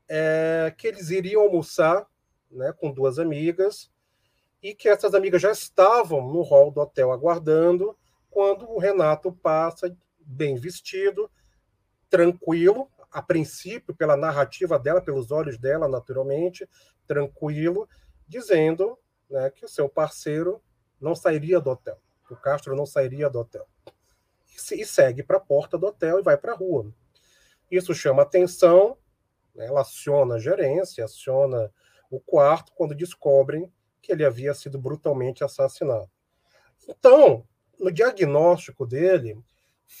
[0.08, 2.06] é, que eles iriam almoçar
[2.50, 3.90] né, com duas amigas
[4.62, 7.96] e que essas amigas já estavam no hall do hotel aguardando
[8.30, 11.30] quando o Renato passa bem vestido,
[12.08, 16.68] tranquilo, a princípio pela narrativa dela, pelos olhos dela, naturalmente,
[17.06, 17.88] tranquilo,
[18.26, 18.98] dizendo
[19.30, 20.60] né, que o seu parceiro
[21.00, 21.96] não sairia do hotel,
[22.28, 23.68] o Castro não sairia do hotel.
[24.50, 26.92] E, e segue para a porta do hotel e vai para a rua.
[27.70, 28.98] Isso chama atenção,
[29.54, 29.66] né?
[29.66, 31.72] Ela aciona a gerência, aciona
[32.10, 33.72] o quarto quando descobrem
[34.02, 36.10] que ele havia sido brutalmente assassinado.
[36.88, 37.46] Então,
[37.78, 39.40] no diagnóstico dele,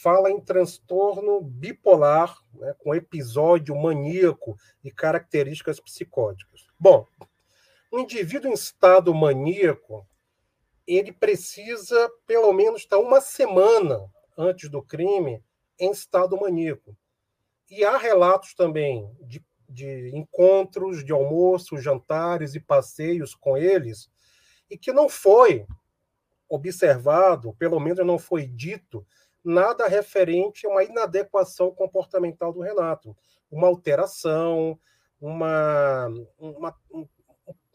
[0.02, 6.66] fala em transtorno bipolar, né, com episódio maníaco e características psicóticas.
[6.78, 7.06] Bom,
[7.92, 10.06] um indivíduo em estado maníaco,
[10.86, 15.42] ele precisa pelo menos estar uma semana antes do crime
[15.78, 16.96] em estado maníaco.
[17.70, 24.10] E há relatos também de, de encontros, de almoços, jantares e passeios com eles,
[24.68, 25.66] e que não foi
[26.48, 29.06] observado, pelo menos não foi dito,
[29.44, 33.16] nada referente a uma inadequação comportamental do Renato,
[33.50, 34.78] uma alteração,
[35.20, 37.06] uma, uma um,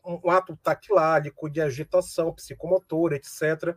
[0.03, 3.75] um, ato taquilálico de agitação psicomotora, etc.,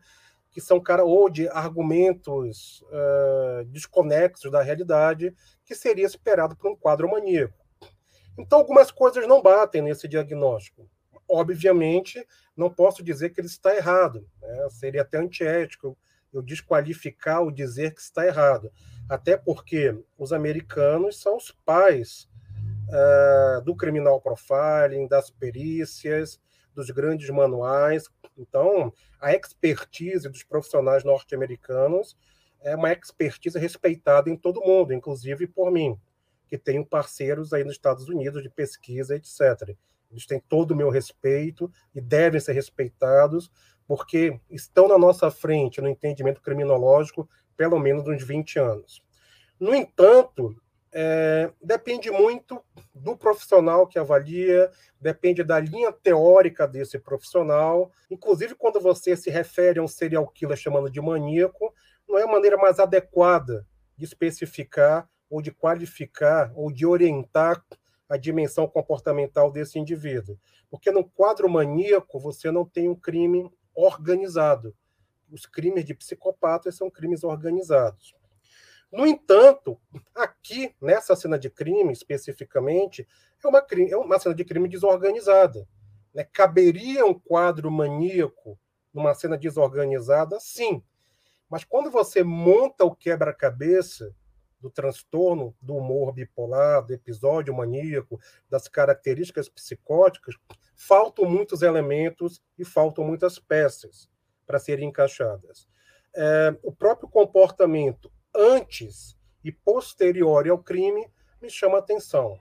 [0.51, 6.77] que são cara ou de argumentos uh, desconexos da realidade que seria esperado por um
[6.77, 7.57] quadro maníaco.
[8.39, 10.89] Então, algumas coisas não batem nesse diagnóstico.
[11.29, 14.27] Obviamente, não posso dizer que ele está errado.
[14.41, 14.69] Né?
[14.71, 15.97] Seria até antiético
[16.33, 18.73] eu desqualificar o dizer que está errado.
[19.09, 22.29] Até porque os americanos são os pais
[22.88, 26.40] uh, do criminal profiling, das perícias,
[26.75, 28.09] dos grandes manuais.
[28.37, 32.16] Então, a expertise dos profissionais norte-americanos
[32.61, 35.99] é uma expertise respeitada em todo mundo, inclusive por mim,
[36.47, 39.77] que tenho parceiros aí nos Estados Unidos de pesquisa, etc.
[40.11, 43.51] Eles têm todo o meu respeito e devem ser respeitados,
[43.93, 49.05] porque estão na nossa frente no entendimento criminológico pelo menos uns 20 anos.
[49.61, 50.57] No entanto,
[50.91, 57.93] é, depende muito do profissional que avalia, depende da linha teórica desse profissional.
[58.11, 61.75] Inclusive, quando você se refere a um serial killer chamando de maníaco,
[62.09, 67.63] não é a maneira mais adequada de especificar ou de qualificar ou de orientar
[68.09, 70.39] a dimensão comportamental desse indivíduo.
[70.71, 74.75] Porque no quadro maníaco você não tem um crime organizado.
[75.31, 78.15] Os crimes de psicopatas são crimes organizados.
[78.93, 79.81] No entanto,
[80.15, 83.09] aqui, nessa cena de crime especificamente,
[83.43, 85.67] é uma, é uma cena de crime desorganizada.
[86.15, 86.25] Né?
[86.25, 88.59] Caberia um quadro maníaco
[88.93, 90.39] numa cena desorganizada?
[90.39, 90.83] Sim.
[91.49, 94.15] Mas quando você monta o quebra-cabeça
[94.61, 100.37] do transtorno do humor bipolar, do episódio maníaco, das características psicóticas,
[100.87, 104.11] faltam muitos elementos e faltam muitas peças
[104.45, 105.68] para serem encaixadas.
[106.14, 111.09] É, o próprio comportamento antes e posterior ao crime
[111.40, 112.40] me chama atenção.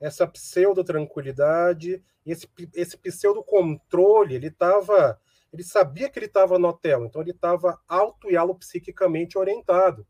[0.00, 5.20] Essa pseudo-tranquilidade, esse, esse pseudo-controle, ele estava.
[5.52, 10.06] Ele sabia que ele estava no hotel, então ele estava auto e psiquicamente orientado.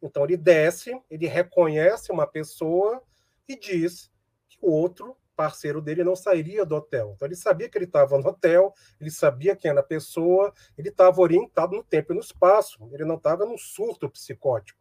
[0.00, 3.02] Então ele desce, ele reconhece uma pessoa
[3.48, 4.12] e diz
[4.48, 7.12] que o outro parceiro dele não sairia do hotel.
[7.14, 10.88] Então ele sabia que ele estava no hotel, ele sabia quem era a pessoa, ele
[10.88, 14.80] estava orientado no tempo e no espaço, ele não estava num surto psicótico.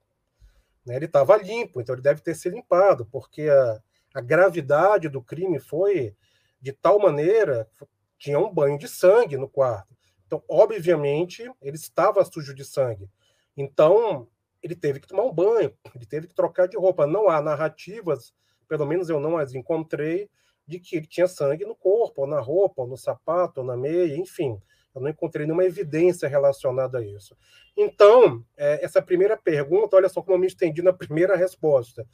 [0.85, 0.95] Né?
[0.95, 3.81] Ele estava limpo, então ele deve ter se limpado, porque a,
[4.13, 6.15] a gravidade do crime foi
[6.61, 7.69] de tal maneira
[8.17, 9.93] tinha um banho de sangue no quarto.
[10.25, 13.09] Então, obviamente, ele estava sujo de sangue.
[13.55, 14.29] Então,
[14.63, 17.05] ele teve que tomar um banho, ele teve que trocar de roupa.
[17.05, 18.33] Não há narrativas,
[18.67, 20.29] pelo menos eu não as encontrei,
[20.65, 23.75] de que ele tinha sangue no corpo, ou na roupa, ou no sapato, ou na
[23.75, 24.59] meia, enfim.
[24.93, 27.35] Eu não encontrei nenhuma evidência relacionada a isso.
[27.75, 32.07] Então, é, essa primeira pergunta, olha só como eu me estendi na primeira resposta.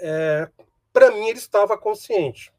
[0.00, 0.48] É,
[0.92, 2.52] Para mim, ele estava consciente.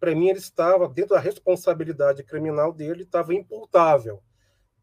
[0.00, 4.22] Para mim, ele estava, dentro da responsabilidade criminal dele, estava imputável.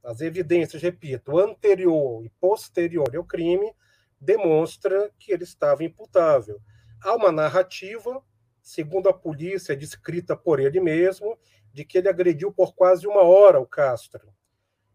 [0.03, 3.73] As evidências, repito, anterior e posterior ao crime,
[4.19, 6.59] demonstra que ele estava imputável.
[7.01, 8.21] Há uma narrativa
[8.65, 11.37] segundo a polícia, descrita por ele mesmo,
[11.71, 14.33] de que ele agrediu por quase uma hora o Castro.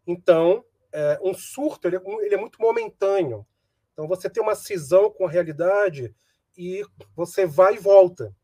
[0.04, 3.46] Então, é, um surto ele é, ele é muito momentâneo.
[3.92, 6.12] Então, você tem uma cisão com a realidade
[6.58, 8.34] e você vai e volta.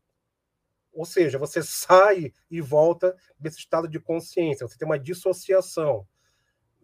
[0.93, 6.07] Ou seja, você sai e volta desse estado de consciência, você tem uma dissociação.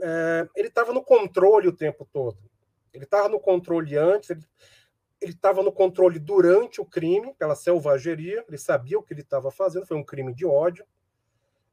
[0.01, 2.37] É, ele estava no controle o tempo todo.
[2.91, 4.43] Ele estava no controle antes, ele,
[5.23, 9.49] ele estava no controle durante o crime, pela selvageria, ele sabia o que ele estava
[9.49, 10.85] fazendo, foi um crime de ódio.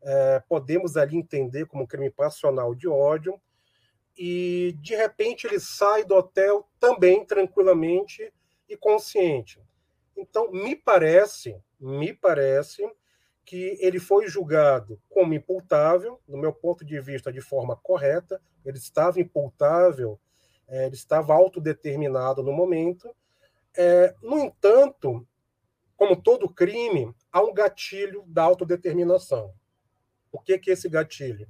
[0.03, 3.41] É, podemos ali entender como um crime passional de ódio.
[4.17, 8.33] E, de repente, ele sai do hotel também tranquilamente
[8.69, 9.61] e consciente.
[10.17, 12.89] Então, me parece, me parece
[13.45, 18.79] que ele foi julgado como imputável, no meu ponto de vista, de forma correta, ele
[18.79, 20.21] estava imputável,
[20.69, 23.13] é, ele estava autodeterminado no momento,
[23.77, 25.27] é, no entanto,
[25.97, 29.53] como todo crime, há um gatilho da autodeterminação.
[30.33, 31.49] O que, que é esse gatilho?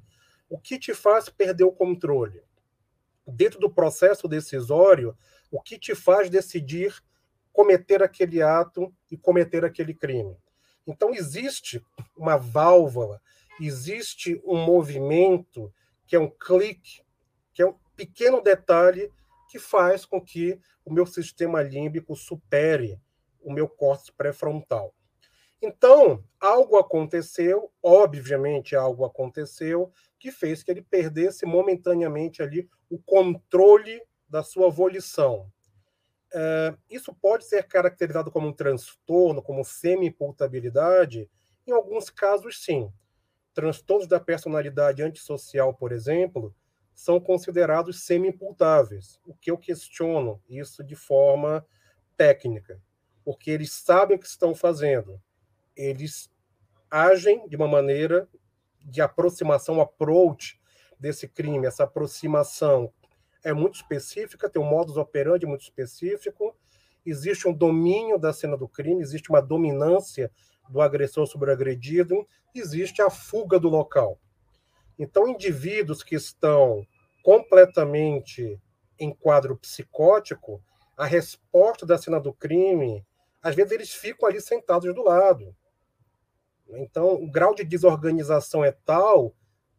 [0.49, 2.43] O que te faz perder o controle?
[3.27, 5.17] Dentro do processo decisório,
[5.51, 7.01] o que te faz decidir
[7.53, 10.37] cometer aquele ato e cometer aquele crime?
[10.87, 11.85] Então, existe
[12.17, 13.23] uma válvula,
[13.61, 15.73] existe um movimento,
[16.07, 17.03] que é um clique,
[17.55, 19.13] que é um pequeno detalhe
[19.51, 23.01] que faz com que o meu sistema límbico supere
[23.43, 24.95] o meu córtex pré-frontal.
[25.61, 34.01] Então, algo aconteceu, obviamente algo aconteceu, que fez que ele perdesse momentaneamente ali o controle
[34.29, 35.51] da sua volição.
[36.33, 41.29] É, isso pode ser caracterizado como um transtorno, como semi-imputabilidade?
[41.67, 42.91] Em alguns casos, sim.
[43.53, 46.55] Transtornos da personalidade antissocial, por exemplo,
[47.01, 51.67] são considerados semi-imputáveis, o que eu questiono isso de forma
[52.15, 52.79] técnica,
[53.25, 55.19] porque eles sabem o que estão fazendo,
[55.75, 56.31] eles
[56.91, 58.29] agem de uma maneira
[58.85, 60.61] de aproximação, approach
[60.99, 62.93] desse crime, essa aproximação
[63.43, 66.55] é muito específica, tem um modus operandi muito específico,
[67.07, 70.31] existe um domínio da cena do crime, existe uma dominância
[70.69, 74.21] do agressor sobre o agredido, existe a fuga do local.
[75.01, 76.87] Então, indivíduos que estão
[77.23, 78.61] completamente
[78.99, 80.63] em quadro psicótico,
[80.95, 83.03] a resposta da cena do crime,
[83.43, 85.57] às vezes eles ficam ali sentados do lado.
[86.69, 89.35] Então, o grau de desorganização é tal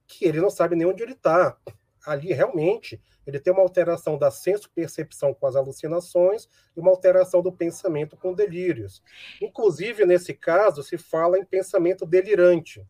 [0.07, 1.55] que ele não sabe nem onde ele está.
[2.03, 7.53] Ali, realmente, ele tem uma alteração da senso-percepção com as alucinações e uma alteração do
[7.53, 9.03] pensamento com delírios.
[9.39, 12.84] Inclusive, nesse caso, se fala em pensamento delirante.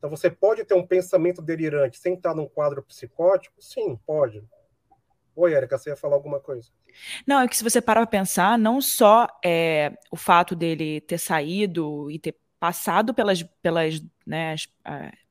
[0.00, 3.54] Então, você pode ter um pensamento delirante sem estar num quadro psicótico?
[3.60, 4.42] Sim, pode.
[5.36, 6.70] Oi, Érica, você ia falar alguma coisa?
[7.26, 11.18] Não, é que se você parar para pensar, não só é, o fato dele ter
[11.18, 14.68] saído e ter passado pelas, pelas né, as,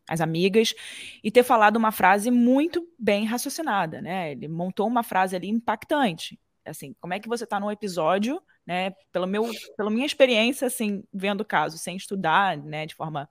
[0.08, 0.76] as amigas
[1.24, 4.34] e ter falado uma frase muito bem raciocinada, né?
[4.34, 6.40] Ele montou uma frase ali impactante.
[6.64, 8.94] Assim, como é que você está num episódio, né?
[9.12, 13.28] Pelo meu, pela minha experiência, assim, vendo o caso, sem estudar, né, de forma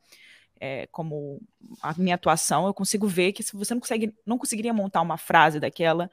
[0.61, 1.41] é, como
[1.83, 5.17] a minha atuação, eu consigo ver que se você não consegue, não conseguiria montar uma
[5.17, 6.11] frase daquela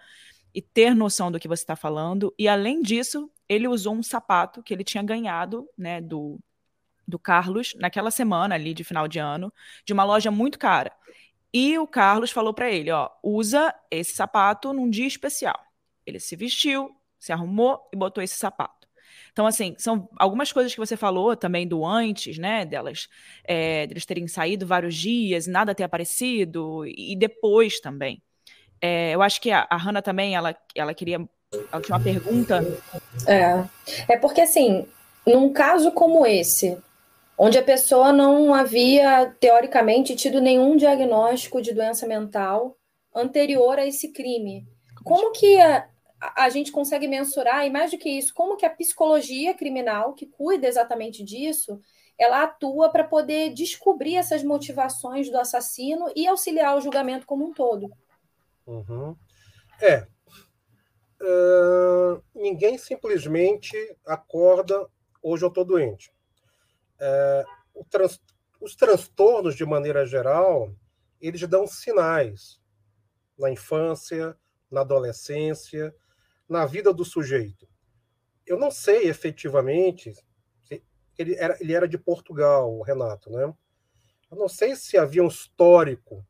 [0.53, 4.63] e ter noção do que você está falando, e além disso, ele usou um sapato
[4.63, 6.39] que ele tinha ganhado, né, do,
[7.07, 9.53] do Carlos naquela semana ali de final de ano,
[9.85, 10.91] de uma loja muito cara.
[11.53, 15.57] E o Carlos falou para ele, ó, usa esse sapato num dia especial.
[16.05, 18.74] Ele se vestiu, se arrumou e botou esse sapato.
[19.35, 22.63] Então, assim, são algumas coisas que você falou também do antes, né?
[22.63, 23.09] Delas,
[23.43, 28.23] é, deles terem saído vários dias, nada ter aparecido, e depois também.
[28.79, 31.17] É, eu acho que a, a Hannah também, ela, ela queria.
[31.51, 32.63] Ela tinha uma pergunta.
[33.27, 33.65] É.
[34.07, 34.85] É porque, assim,
[35.27, 36.77] num caso como esse,
[37.37, 42.77] onde a pessoa não havia, teoricamente, tido nenhum diagnóstico de doença mental
[43.13, 44.65] anterior a esse crime,
[45.03, 45.89] como que a,
[46.35, 50.25] a gente consegue mensurar, e mais do que isso, como que a psicologia criminal, que
[50.25, 51.81] cuida exatamente disso,
[52.17, 57.53] ela atua para poder descobrir essas motivações do assassino e auxiliar o julgamento como um
[57.53, 57.91] todo.
[58.65, 59.15] Uhum.
[59.81, 60.07] É.
[61.21, 64.87] Uh, ninguém simplesmente acorda,
[65.21, 66.13] hoje eu estou doente.
[66.99, 67.75] Uh,
[68.61, 70.71] os transtornos, de maneira geral,
[71.19, 72.59] eles dão sinais
[73.37, 74.37] na infância,
[74.71, 75.93] na adolescência,
[76.47, 77.67] na vida do sujeito.
[78.45, 80.13] Eu não sei efetivamente,
[81.17, 83.53] ele era, ele era de Portugal, o Renato, né?
[84.29, 86.25] Eu não sei se havia um histórico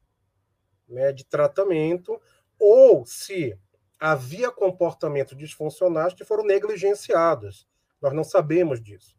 [0.87, 2.21] né, de tratamento
[2.59, 3.57] ou se
[3.99, 7.67] havia comportamentos disfuncionais que foram negligenciados.
[8.01, 9.17] Nós não sabemos disso.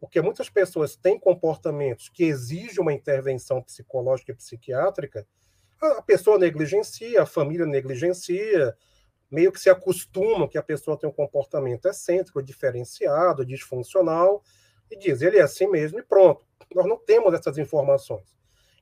[0.00, 5.26] Porque muitas pessoas têm comportamentos que exigem uma intervenção psicológica e psiquiátrica,
[5.80, 8.76] a pessoa negligencia, a família negligencia,
[9.34, 14.44] meio que se acostumam que a pessoa tem um comportamento excêntrico, diferenciado, disfuncional,
[14.88, 16.46] e diz, ele é assim mesmo e pronto.
[16.72, 18.32] Nós não temos essas informações.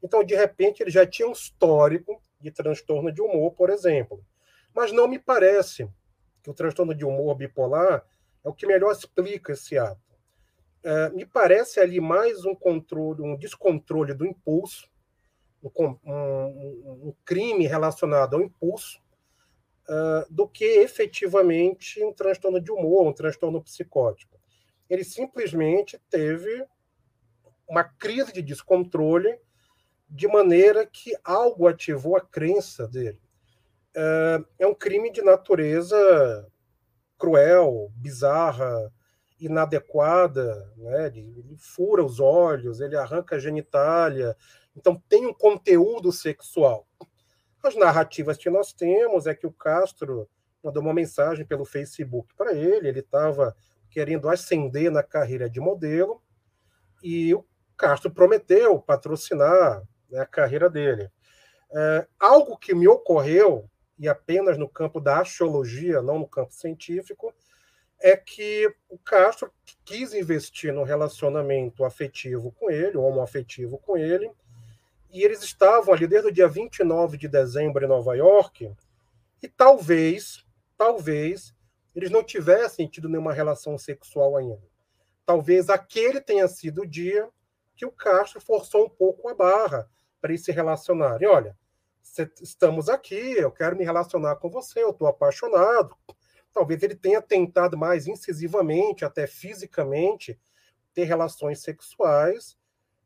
[0.02, 4.22] Então, de repente, ele já tinha um histórico de transtorno de humor, por exemplo.
[4.74, 5.88] Mas não me parece
[6.42, 8.04] que o transtorno de humor bipolar
[8.44, 10.00] é o que melhor explica esse ato.
[10.84, 14.86] É, me parece ali mais um controle, um descontrole do impulso,
[15.62, 19.01] um, um, um crime relacionado ao impulso,
[19.88, 24.40] uh, do que efetivamente um transtorno de humor, um transtorno psicótico.
[24.88, 26.66] Ele simplesmente teve
[27.68, 29.38] uma crise de descontrole
[30.08, 33.20] de maneira que algo ativou a crença dele.
[33.96, 36.46] Uh, é um crime de natureza
[37.18, 38.92] cruel, bizarra,
[39.38, 41.06] inadequada, né?
[41.06, 44.36] Ele, fura os olhos, ele arranca a genitália,
[44.76, 46.86] então tem um conteúdo sexual.
[47.62, 50.28] As narrativas que nós temos é que o Castro
[50.62, 53.56] mandou uma mensagem pelo Facebook para ele, ele estava
[53.90, 56.22] querendo ascender na carreira de modelo,
[57.02, 57.44] e o
[57.76, 61.10] Castro prometeu patrocinar né, a carreira dele.
[61.74, 67.34] É, algo que me ocorreu, e apenas no campo da astrologia, não no campo científico,
[68.00, 69.52] é que o Castro
[69.84, 74.30] quis investir no relacionamento afetivo com ele, homoafetivo com ele,
[75.12, 78.74] e eles estavam ali desde o dia 29 de dezembro em Nova York,
[79.42, 80.44] e talvez,
[80.76, 81.54] talvez,
[81.94, 84.62] eles não tivessem tido nenhuma relação sexual ainda.
[85.26, 87.28] Talvez aquele tenha sido o dia
[87.76, 89.88] que o Castro forçou um pouco a barra
[90.20, 91.28] para eles se relacionarem.
[91.28, 91.56] Olha,
[92.40, 95.96] estamos aqui, eu quero me relacionar com você, eu estou apaixonado.
[96.52, 100.38] Talvez ele tenha tentado mais incisivamente, até fisicamente,
[100.92, 102.56] ter relações sexuais,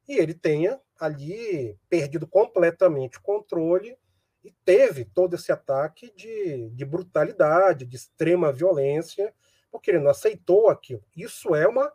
[0.08, 3.96] e ele tenha ali perdido completamente o controle
[4.44, 9.34] e teve todo esse ataque de, de brutalidade, de extrema violência,
[9.70, 11.02] porque ele não aceitou aquilo.
[11.16, 11.92] Isso é uma,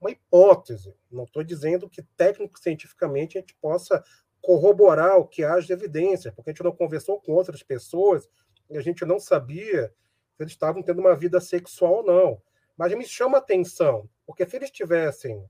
[0.00, 0.94] uma hipótese.
[1.10, 4.04] Não estou dizendo que técnico-cientificamente a gente possa
[4.42, 8.28] corroborar o que há de evidência, porque a gente não conversou com outras pessoas
[8.68, 9.88] e a gente não sabia
[10.36, 12.42] se eles estavam tendo uma vida sexual ou não.
[12.76, 15.48] Mas me chama atenção, porque se eles tivessem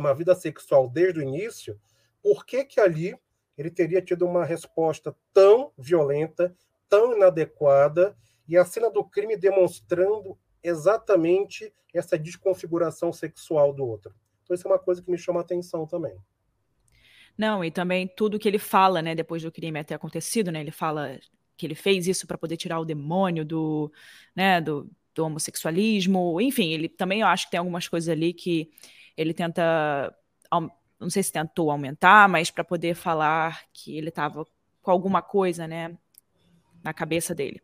[0.00, 1.80] uma vida sexual desde o início,
[2.22, 3.16] por que, que ali
[3.56, 6.54] ele teria tido uma resposta tão violenta,
[6.88, 14.14] tão inadequada, e a cena do crime demonstrando exatamente essa desconfiguração sexual do outro.
[14.42, 16.16] Então, isso é uma coisa que me chama a atenção também.
[17.36, 20.70] Não, e também tudo que ele fala, né, depois do crime ter acontecido, né, ele
[20.70, 21.20] fala
[21.56, 23.92] que ele fez isso para poder tirar o demônio do,
[24.34, 28.70] né, do, do homossexualismo, enfim, ele também eu acho que tem algumas coisas ali que
[29.18, 30.14] ele tenta
[30.98, 34.44] não sei se tentou aumentar, mas para poder falar que ele estava
[34.82, 35.96] com alguma coisa, né,
[36.82, 37.60] na cabeça dele.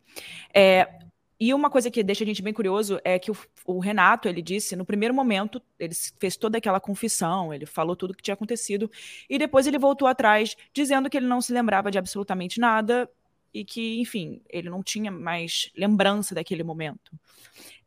[0.53, 1.01] É,
[1.39, 3.37] e uma coisa que deixa a gente bem curioso é que o,
[3.67, 8.13] o, Renato, ele disse, no primeiro momento, ele fez toda aquela confissão, ele falou tudo
[8.13, 8.91] o que tinha acontecido,
[9.29, 13.11] e depois ele voltou atrás, dizendo que ele não se lembrava de absolutamente nada,
[13.53, 17.13] e que, enfim, ele não tinha mais lembrança daquele momento.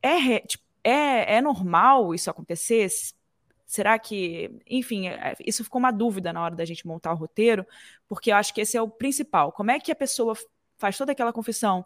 [0.02, 2.88] É, tipo, é, é normal isso acontecer?
[3.68, 7.66] Será que, enfim, é, isso ficou uma dúvida na hora da gente montar o roteiro,
[8.08, 9.52] porque eu acho que esse é o principal.
[9.52, 10.36] Como é que a pessoa
[10.78, 11.86] faz toda aquela confissão,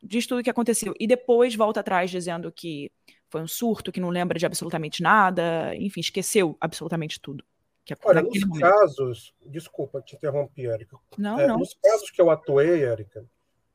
[0.00, 2.92] diz tudo o que aconteceu e depois volta atrás dizendo que
[3.28, 7.44] foi um surto, que não lembra de absolutamente nada, enfim, esqueceu absolutamente tudo.
[7.84, 8.60] Que Olha, nos momento.
[8.60, 10.96] casos, desculpa te interromper, Érica.
[11.16, 11.58] Não, é, não.
[11.58, 13.26] Nos casos que eu atuei, Érica,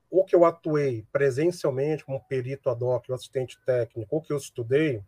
[0.10, 4.98] ou que eu atuei presencialmente como perito ad hoc, assistente técnico, ou que eu estudei,
[4.98, 5.04] é,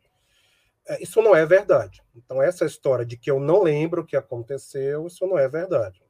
[1.00, 2.04] isso não é verdade.
[2.16, 6.04] Então, essa história de que eu não lembro o que aconteceu, isso não é verdade.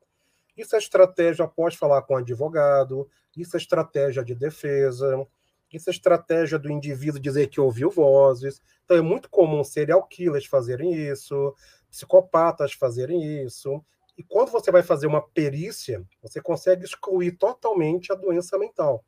[0.56, 5.26] Isso é estratégia após falar com o advogado, isso é estratégia de defesa,
[5.72, 8.62] isso é estratégia do indivíduo dizer que ouviu vozes.
[8.84, 11.54] Então, é muito comum serial killers fazerem isso,
[11.90, 13.84] psicopatas fazerem isso.
[14.18, 19.04] E quando você vai fazer uma perícia, você consegue excluir totalmente a doença mental.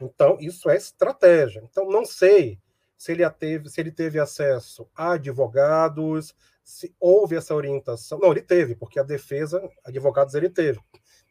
[0.00, 1.62] Então, isso é estratégia.
[1.70, 2.58] Então, não sei
[3.04, 8.18] se ele teve, se ele teve acesso a advogados, se houve essa orientação.
[8.18, 10.80] Não, ele teve, porque a defesa, advogados ele teve.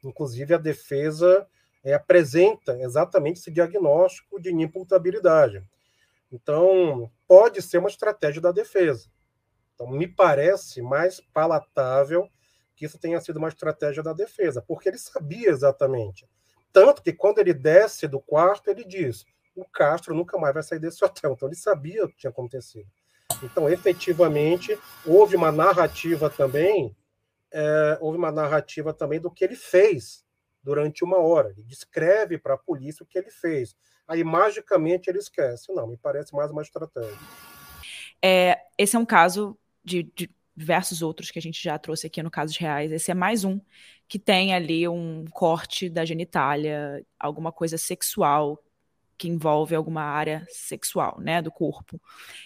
[0.03, 1.47] Inclusive, a defesa
[1.83, 5.67] é, apresenta exatamente esse diagnóstico de imputabilidade.
[6.31, 9.09] Então, pode ser uma estratégia da defesa.
[9.73, 12.29] Então, me parece mais palatável
[12.75, 16.29] que isso tenha sido uma estratégia da defesa, porque ele sabia exatamente.
[16.71, 19.25] Tanto que quando ele desce do quarto, ele diz:
[19.55, 21.33] o Castro nunca mais vai sair desse hotel.
[21.33, 22.87] Então ele sabia o que tinha acontecido.
[23.41, 26.95] Então, efetivamente, houve uma narrativa também,
[27.51, 30.23] é, houve uma narrativa também do que ele fez
[30.61, 31.49] durante uma hora.
[31.49, 33.75] Ele descreve para a polícia o que ele fez.
[34.07, 35.73] Aí, magicamente, ele esquece.
[35.73, 37.17] Não, me parece mais uma estratégia.
[38.21, 42.21] É, esse é um caso de, de diversos outros que a gente já trouxe aqui
[42.21, 42.91] no Casos Reais.
[42.91, 43.59] Esse é mais um
[44.07, 48.62] que tem ali um corte da genitália, alguma coisa sexual
[49.23, 51.97] que envolve alguma área sexual, né, do corpo.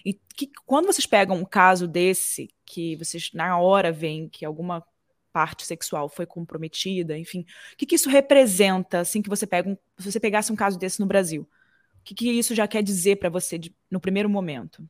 [0.06, 4.86] E que, quando vocês pegam um caso desse, que vocês na hora veem que alguma
[5.34, 9.76] parte sexual foi comprometida, enfim, o que, que isso representa, assim, que você pega um,
[9.98, 11.50] se você pegasse um caso desse no Brasil?
[12.00, 14.88] O que, que isso já quer dizer para você de, no primeiro momento?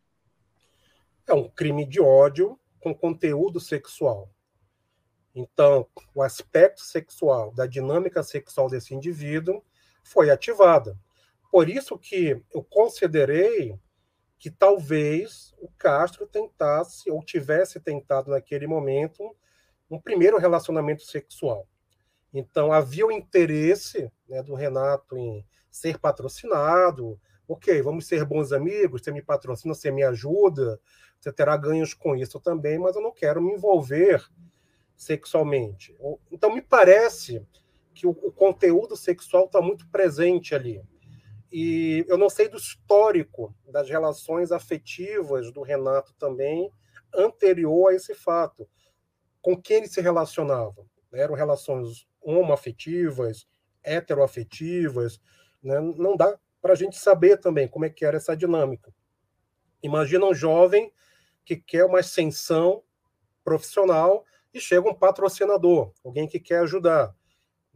[1.25, 4.29] É um crime de ódio com conteúdo sexual.
[5.33, 9.63] Então, o aspecto sexual, da dinâmica sexual desse indivíduo
[10.03, 10.99] foi ativada.
[11.51, 13.77] Por isso que eu considerei
[14.39, 19.35] que talvez o Castro tentasse ou tivesse tentado naquele momento
[19.89, 21.67] um primeiro relacionamento sexual.
[22.33, 27.19] Então havia o interesse né, do Renato em ser patrocinado.
[27.47, 29.01] Ok, vamos ser bons amigos.
[29.01, 30.79] Você me patrocina, você me ajuda,
[31.19, 34.23] você terá ganhos com isso também, mas eu não quero me envolver
[34.95, 35.95] sexualmente.
[36.31, 37.45] Então me parece
[37.93, 40.83] que o, o conteúdo sexual está muito presente ali.
[41.51, 46.69] E eu não sei do histórico das relações afetivas do Renato também,
[47.13, 48.67] anterior a esse fato.
[49.41, 50.85] Com quem ele se relacionava?
[51.13, 53.47] Eram relações homoafetivas,
[53.81, 55.21] heteroafetivas,
[55.63, 55.79] né?
[55.79, 58.93] não dá para a gente saber também como é que era essa dinâmica.
[59.81, 60.91] Imagina um jovem
[61.45, 62.83] que quer uma ascensão
[63.43, 67.15] profissional e chega um patrocinador, alguém que quer ajudar.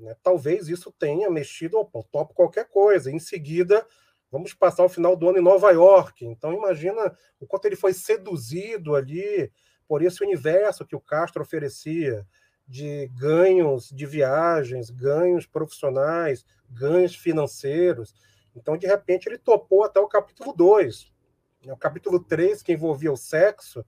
[0.02, 0.16] Né?
[0.24, 3.12] Talvez isso tenha mexido, opa, topo qualquer coisa.
[3.12, 3.86] Em seguida,
[4.32, 6.26] vamos passar o final do ano em Nova York.
[6.26, 9.52] Então, imagina o quanto ele foi seduzido ali
[9.88, 12.26] por esse universo que o Castro oferecia
[12.68, 18.16] de ganhos de viagens, ganhos profissionais, ganhos financeiros.
[18.56, 21.12] Então, de repente, ele topou até o capítulo 2.
[21.68, 23.86] O capítulo 3, que envolvia o sexo,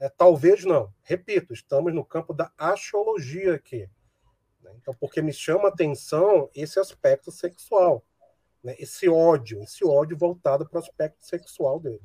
[0.00, 0.92] é, talvez não.
[1.02, 3.88] Repito, estamos no campo da axiologia aqui.
[4.72, 4.78] Né?
[4.80, 8.04] Então, porque me chama atenção esse aspecto sexual,
[8.62, 8.74] né?
[8.78, 12.00] esse ódio, esse ódio voltado para o aspecto sexual dele.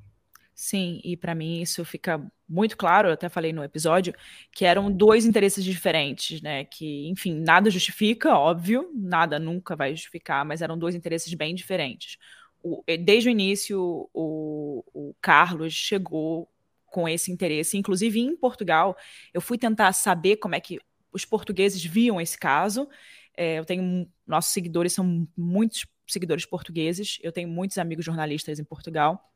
[0.59, 4.11] Sim, e para mim isso fica muito claro, eu até falei no episódio,
[4.51, 6.65] que eram dois interesses diferentes, né?
[6.65, 12.17] Que, enfim, nada justifica, óbvio, nada nunca vai justificar, mas eram dois interesses bem diferentes.
[12.63, 16.49] O, desde o início, o, o Carlos chegou
[16.87, 18.97] com esse interesse, inclusive em Portugal,
[19.31, 20.79] eu fui tentar saber como é que
[21.11, 22.87] os portugueses viam esse caso.
[23.35, 27.19] É, eu tenho nossos seguidores são muitos seguidores portugueses.
[27.21, 29.31] Eu tenho muitos amigos jornalistas em Portugal.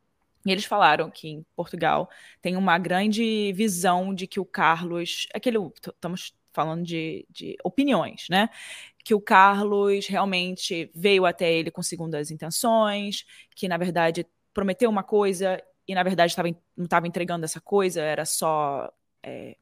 [0.46, 2.10] E eles falaram que em Portugal
[2.42, 5.28] tem uma grande visão de que o Carlos.
[5.34, 5.58] Aquele.
[5.58, 8.50] Estamos falando de, de opiniões, né?
[9.04, 15.04] Que o Carlos realmente veio até ele com segundas intenções, que na verdade prometeu uma
[15.04, 18.92] coisa e na verdade tava, não estava entregando essa coisa, era só
[19.24, 19.58] é,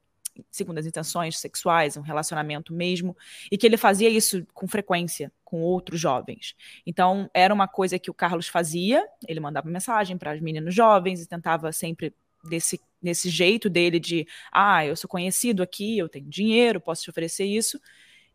[0.49, 3.15] segundas intenções sexuais, um relacionamento mesmo,
[3.51, 6.55] e que ele fazia isso com frequência com outros jovens.
[6.85, 11.21] Então, era uma coisa que o Carlos fazia, ele mandava mensagem para os meninos jovens
[11.21, 12.13] e tentava sempre
[12.43, 17.09] desse, desse jeito dele de, ah, eu sou conhecido aqui, eu tenho dinheiro, posso te
[17.09, 17.79] oferecer isso,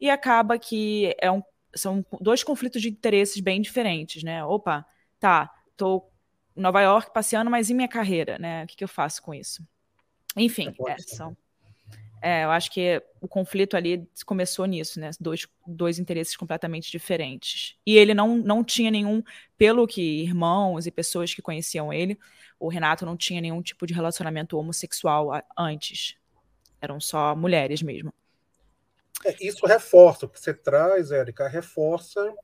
[0.00, 1.42] e acaba que é um,
[1.74, 4.44] são dois conflitos de interesses bem diferentes, né?
[4.44, 4.84] Opa,
[5.18, 6.04] tá, tô
[6.56, 8.64] em Nova York passeando, mas e minha carreira, né?
[8.64, 9.66] O que, que eu faço com isso?
[10.36, 11.36] Enfim, é, são,
[12.26, 15.10] é, eu acho que o conflito ali começou nisso, né?
[15.20, 17.76] Dois, dois interesses completamente diferentes.
[17.86, 19.22] E ele não, não tinha nenhum,
[19.58, 22.18] pelo que irmãos e pessoas que conheciam ele,
[22.58, 26.16] o Renato não tinha nenhum tipo de relacionamento homossexual antes.
[26.80, 28.10] Eram só mulheres mesmo.
[29.22, 32.34] É, isso reforça, o que você traz, Érica, reforça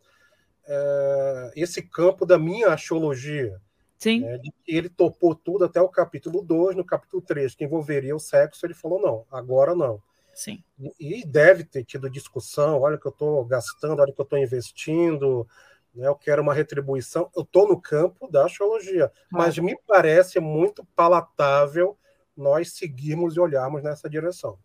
[0.66, 3.58] é, esse campo da minha axiologia
[4.00, 4.20] Sim.
[4.20, 8.16] Né, de que ele topou tudo até o capítulo 2, no capítulo 3, que envolveria
[8.16, 10.02] o sexo, ele falou: não, agora não.
[10.32, 10.64] Sim.
[10.98, 15.46] E, deve ter tido discussão: olha que eu estou gastando, olha que eu estou investindo,
[15.94, 17.30] né, eu quero uma retribuição.
[17.36, 21.94] Eu estou no campo da astrologia, mas me parece muito palatável
[22.34, 24.58] nós seguirmos e olharmos nessa direção.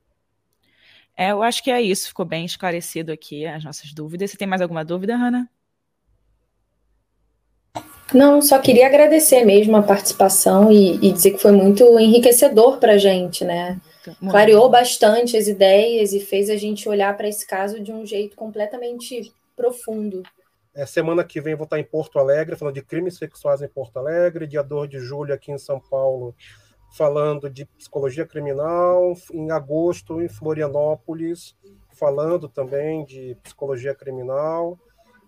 [1.17, 4.31] É, eu acho que é isso, ficou bem esclarecido aqui as nossas dúvidas.
[4.31, 5.49] Você tem mais alguma dúvida, Hanna?
[8.14, 12.93] Não, só queria agradecer mesmo a participação e, e dizer que foi muito enriquecedor para
[12.93, 13.80] a gente, né?
[14.06, 18.06] Muito Clareou bastante as ideias e fez a gente olhar para esse caso de um
[18.06, 20.22] jeito completamente profundo.
[20.76, 23.97] É, semana que vem vou estar em Porto Alegre, falando de crimes sexuais em Porto
[23.97, 26.36] Alegre, dia 2 de julho aqui em São Paulo,
[26.95, 31.56] falando de psicologia criminal, em agosto em Florianópolis,
[31.93, 34.78] falando também de psicologia criminal.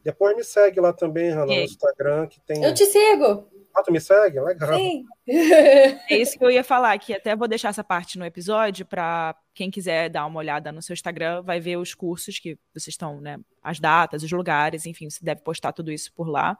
[0.07, 2.63] Depois me segue lá também, Rana, no Instagram, que tem.
[2.63, 3.45] Eu te sigo.
[3.75, 4.39] Ah, tu me segue?
[4.39, 4.73] Legal.
[4.73, 5.03] Sim.
[5.27, 9.35] é isso que eu ia falar, que até vou deixar essa parte no episódio para
[9.53, 13.19] quem quiser dar uma olhada no seu Instagram, vai ver os cursos que vocês estão,
[13.19, 13.37] né?
[13.61, 16.57] As datas, os lugares, enfim, você deve postar tudo isso por lá.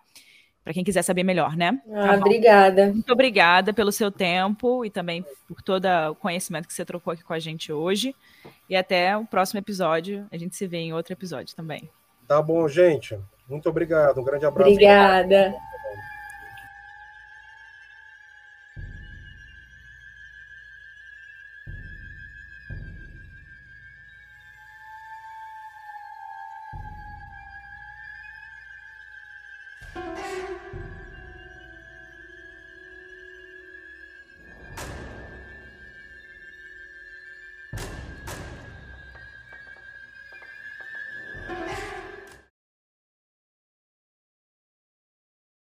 [0.61, 1.81] Para quem quiser saber melhor, né?
[1.93, 2.87] Ah, tá obrigada.
[2.87, 7.23] Muito obrigada pelo seu tempo e também por todo o conhecimento que você trocou aqui
[7.23, 8.13] com a gente hoje.
[8.69, 10.27] E até o próximo episódio.
[10.29, 11.89] A gente se vê em outro episódio também.
[12.27, 13.17] Tá bom, gente.
[13.47, 14.19] Muito obrigado.
[14.19, 14.71] Um grande abraço.
[14.71, 15.55] Obrigada.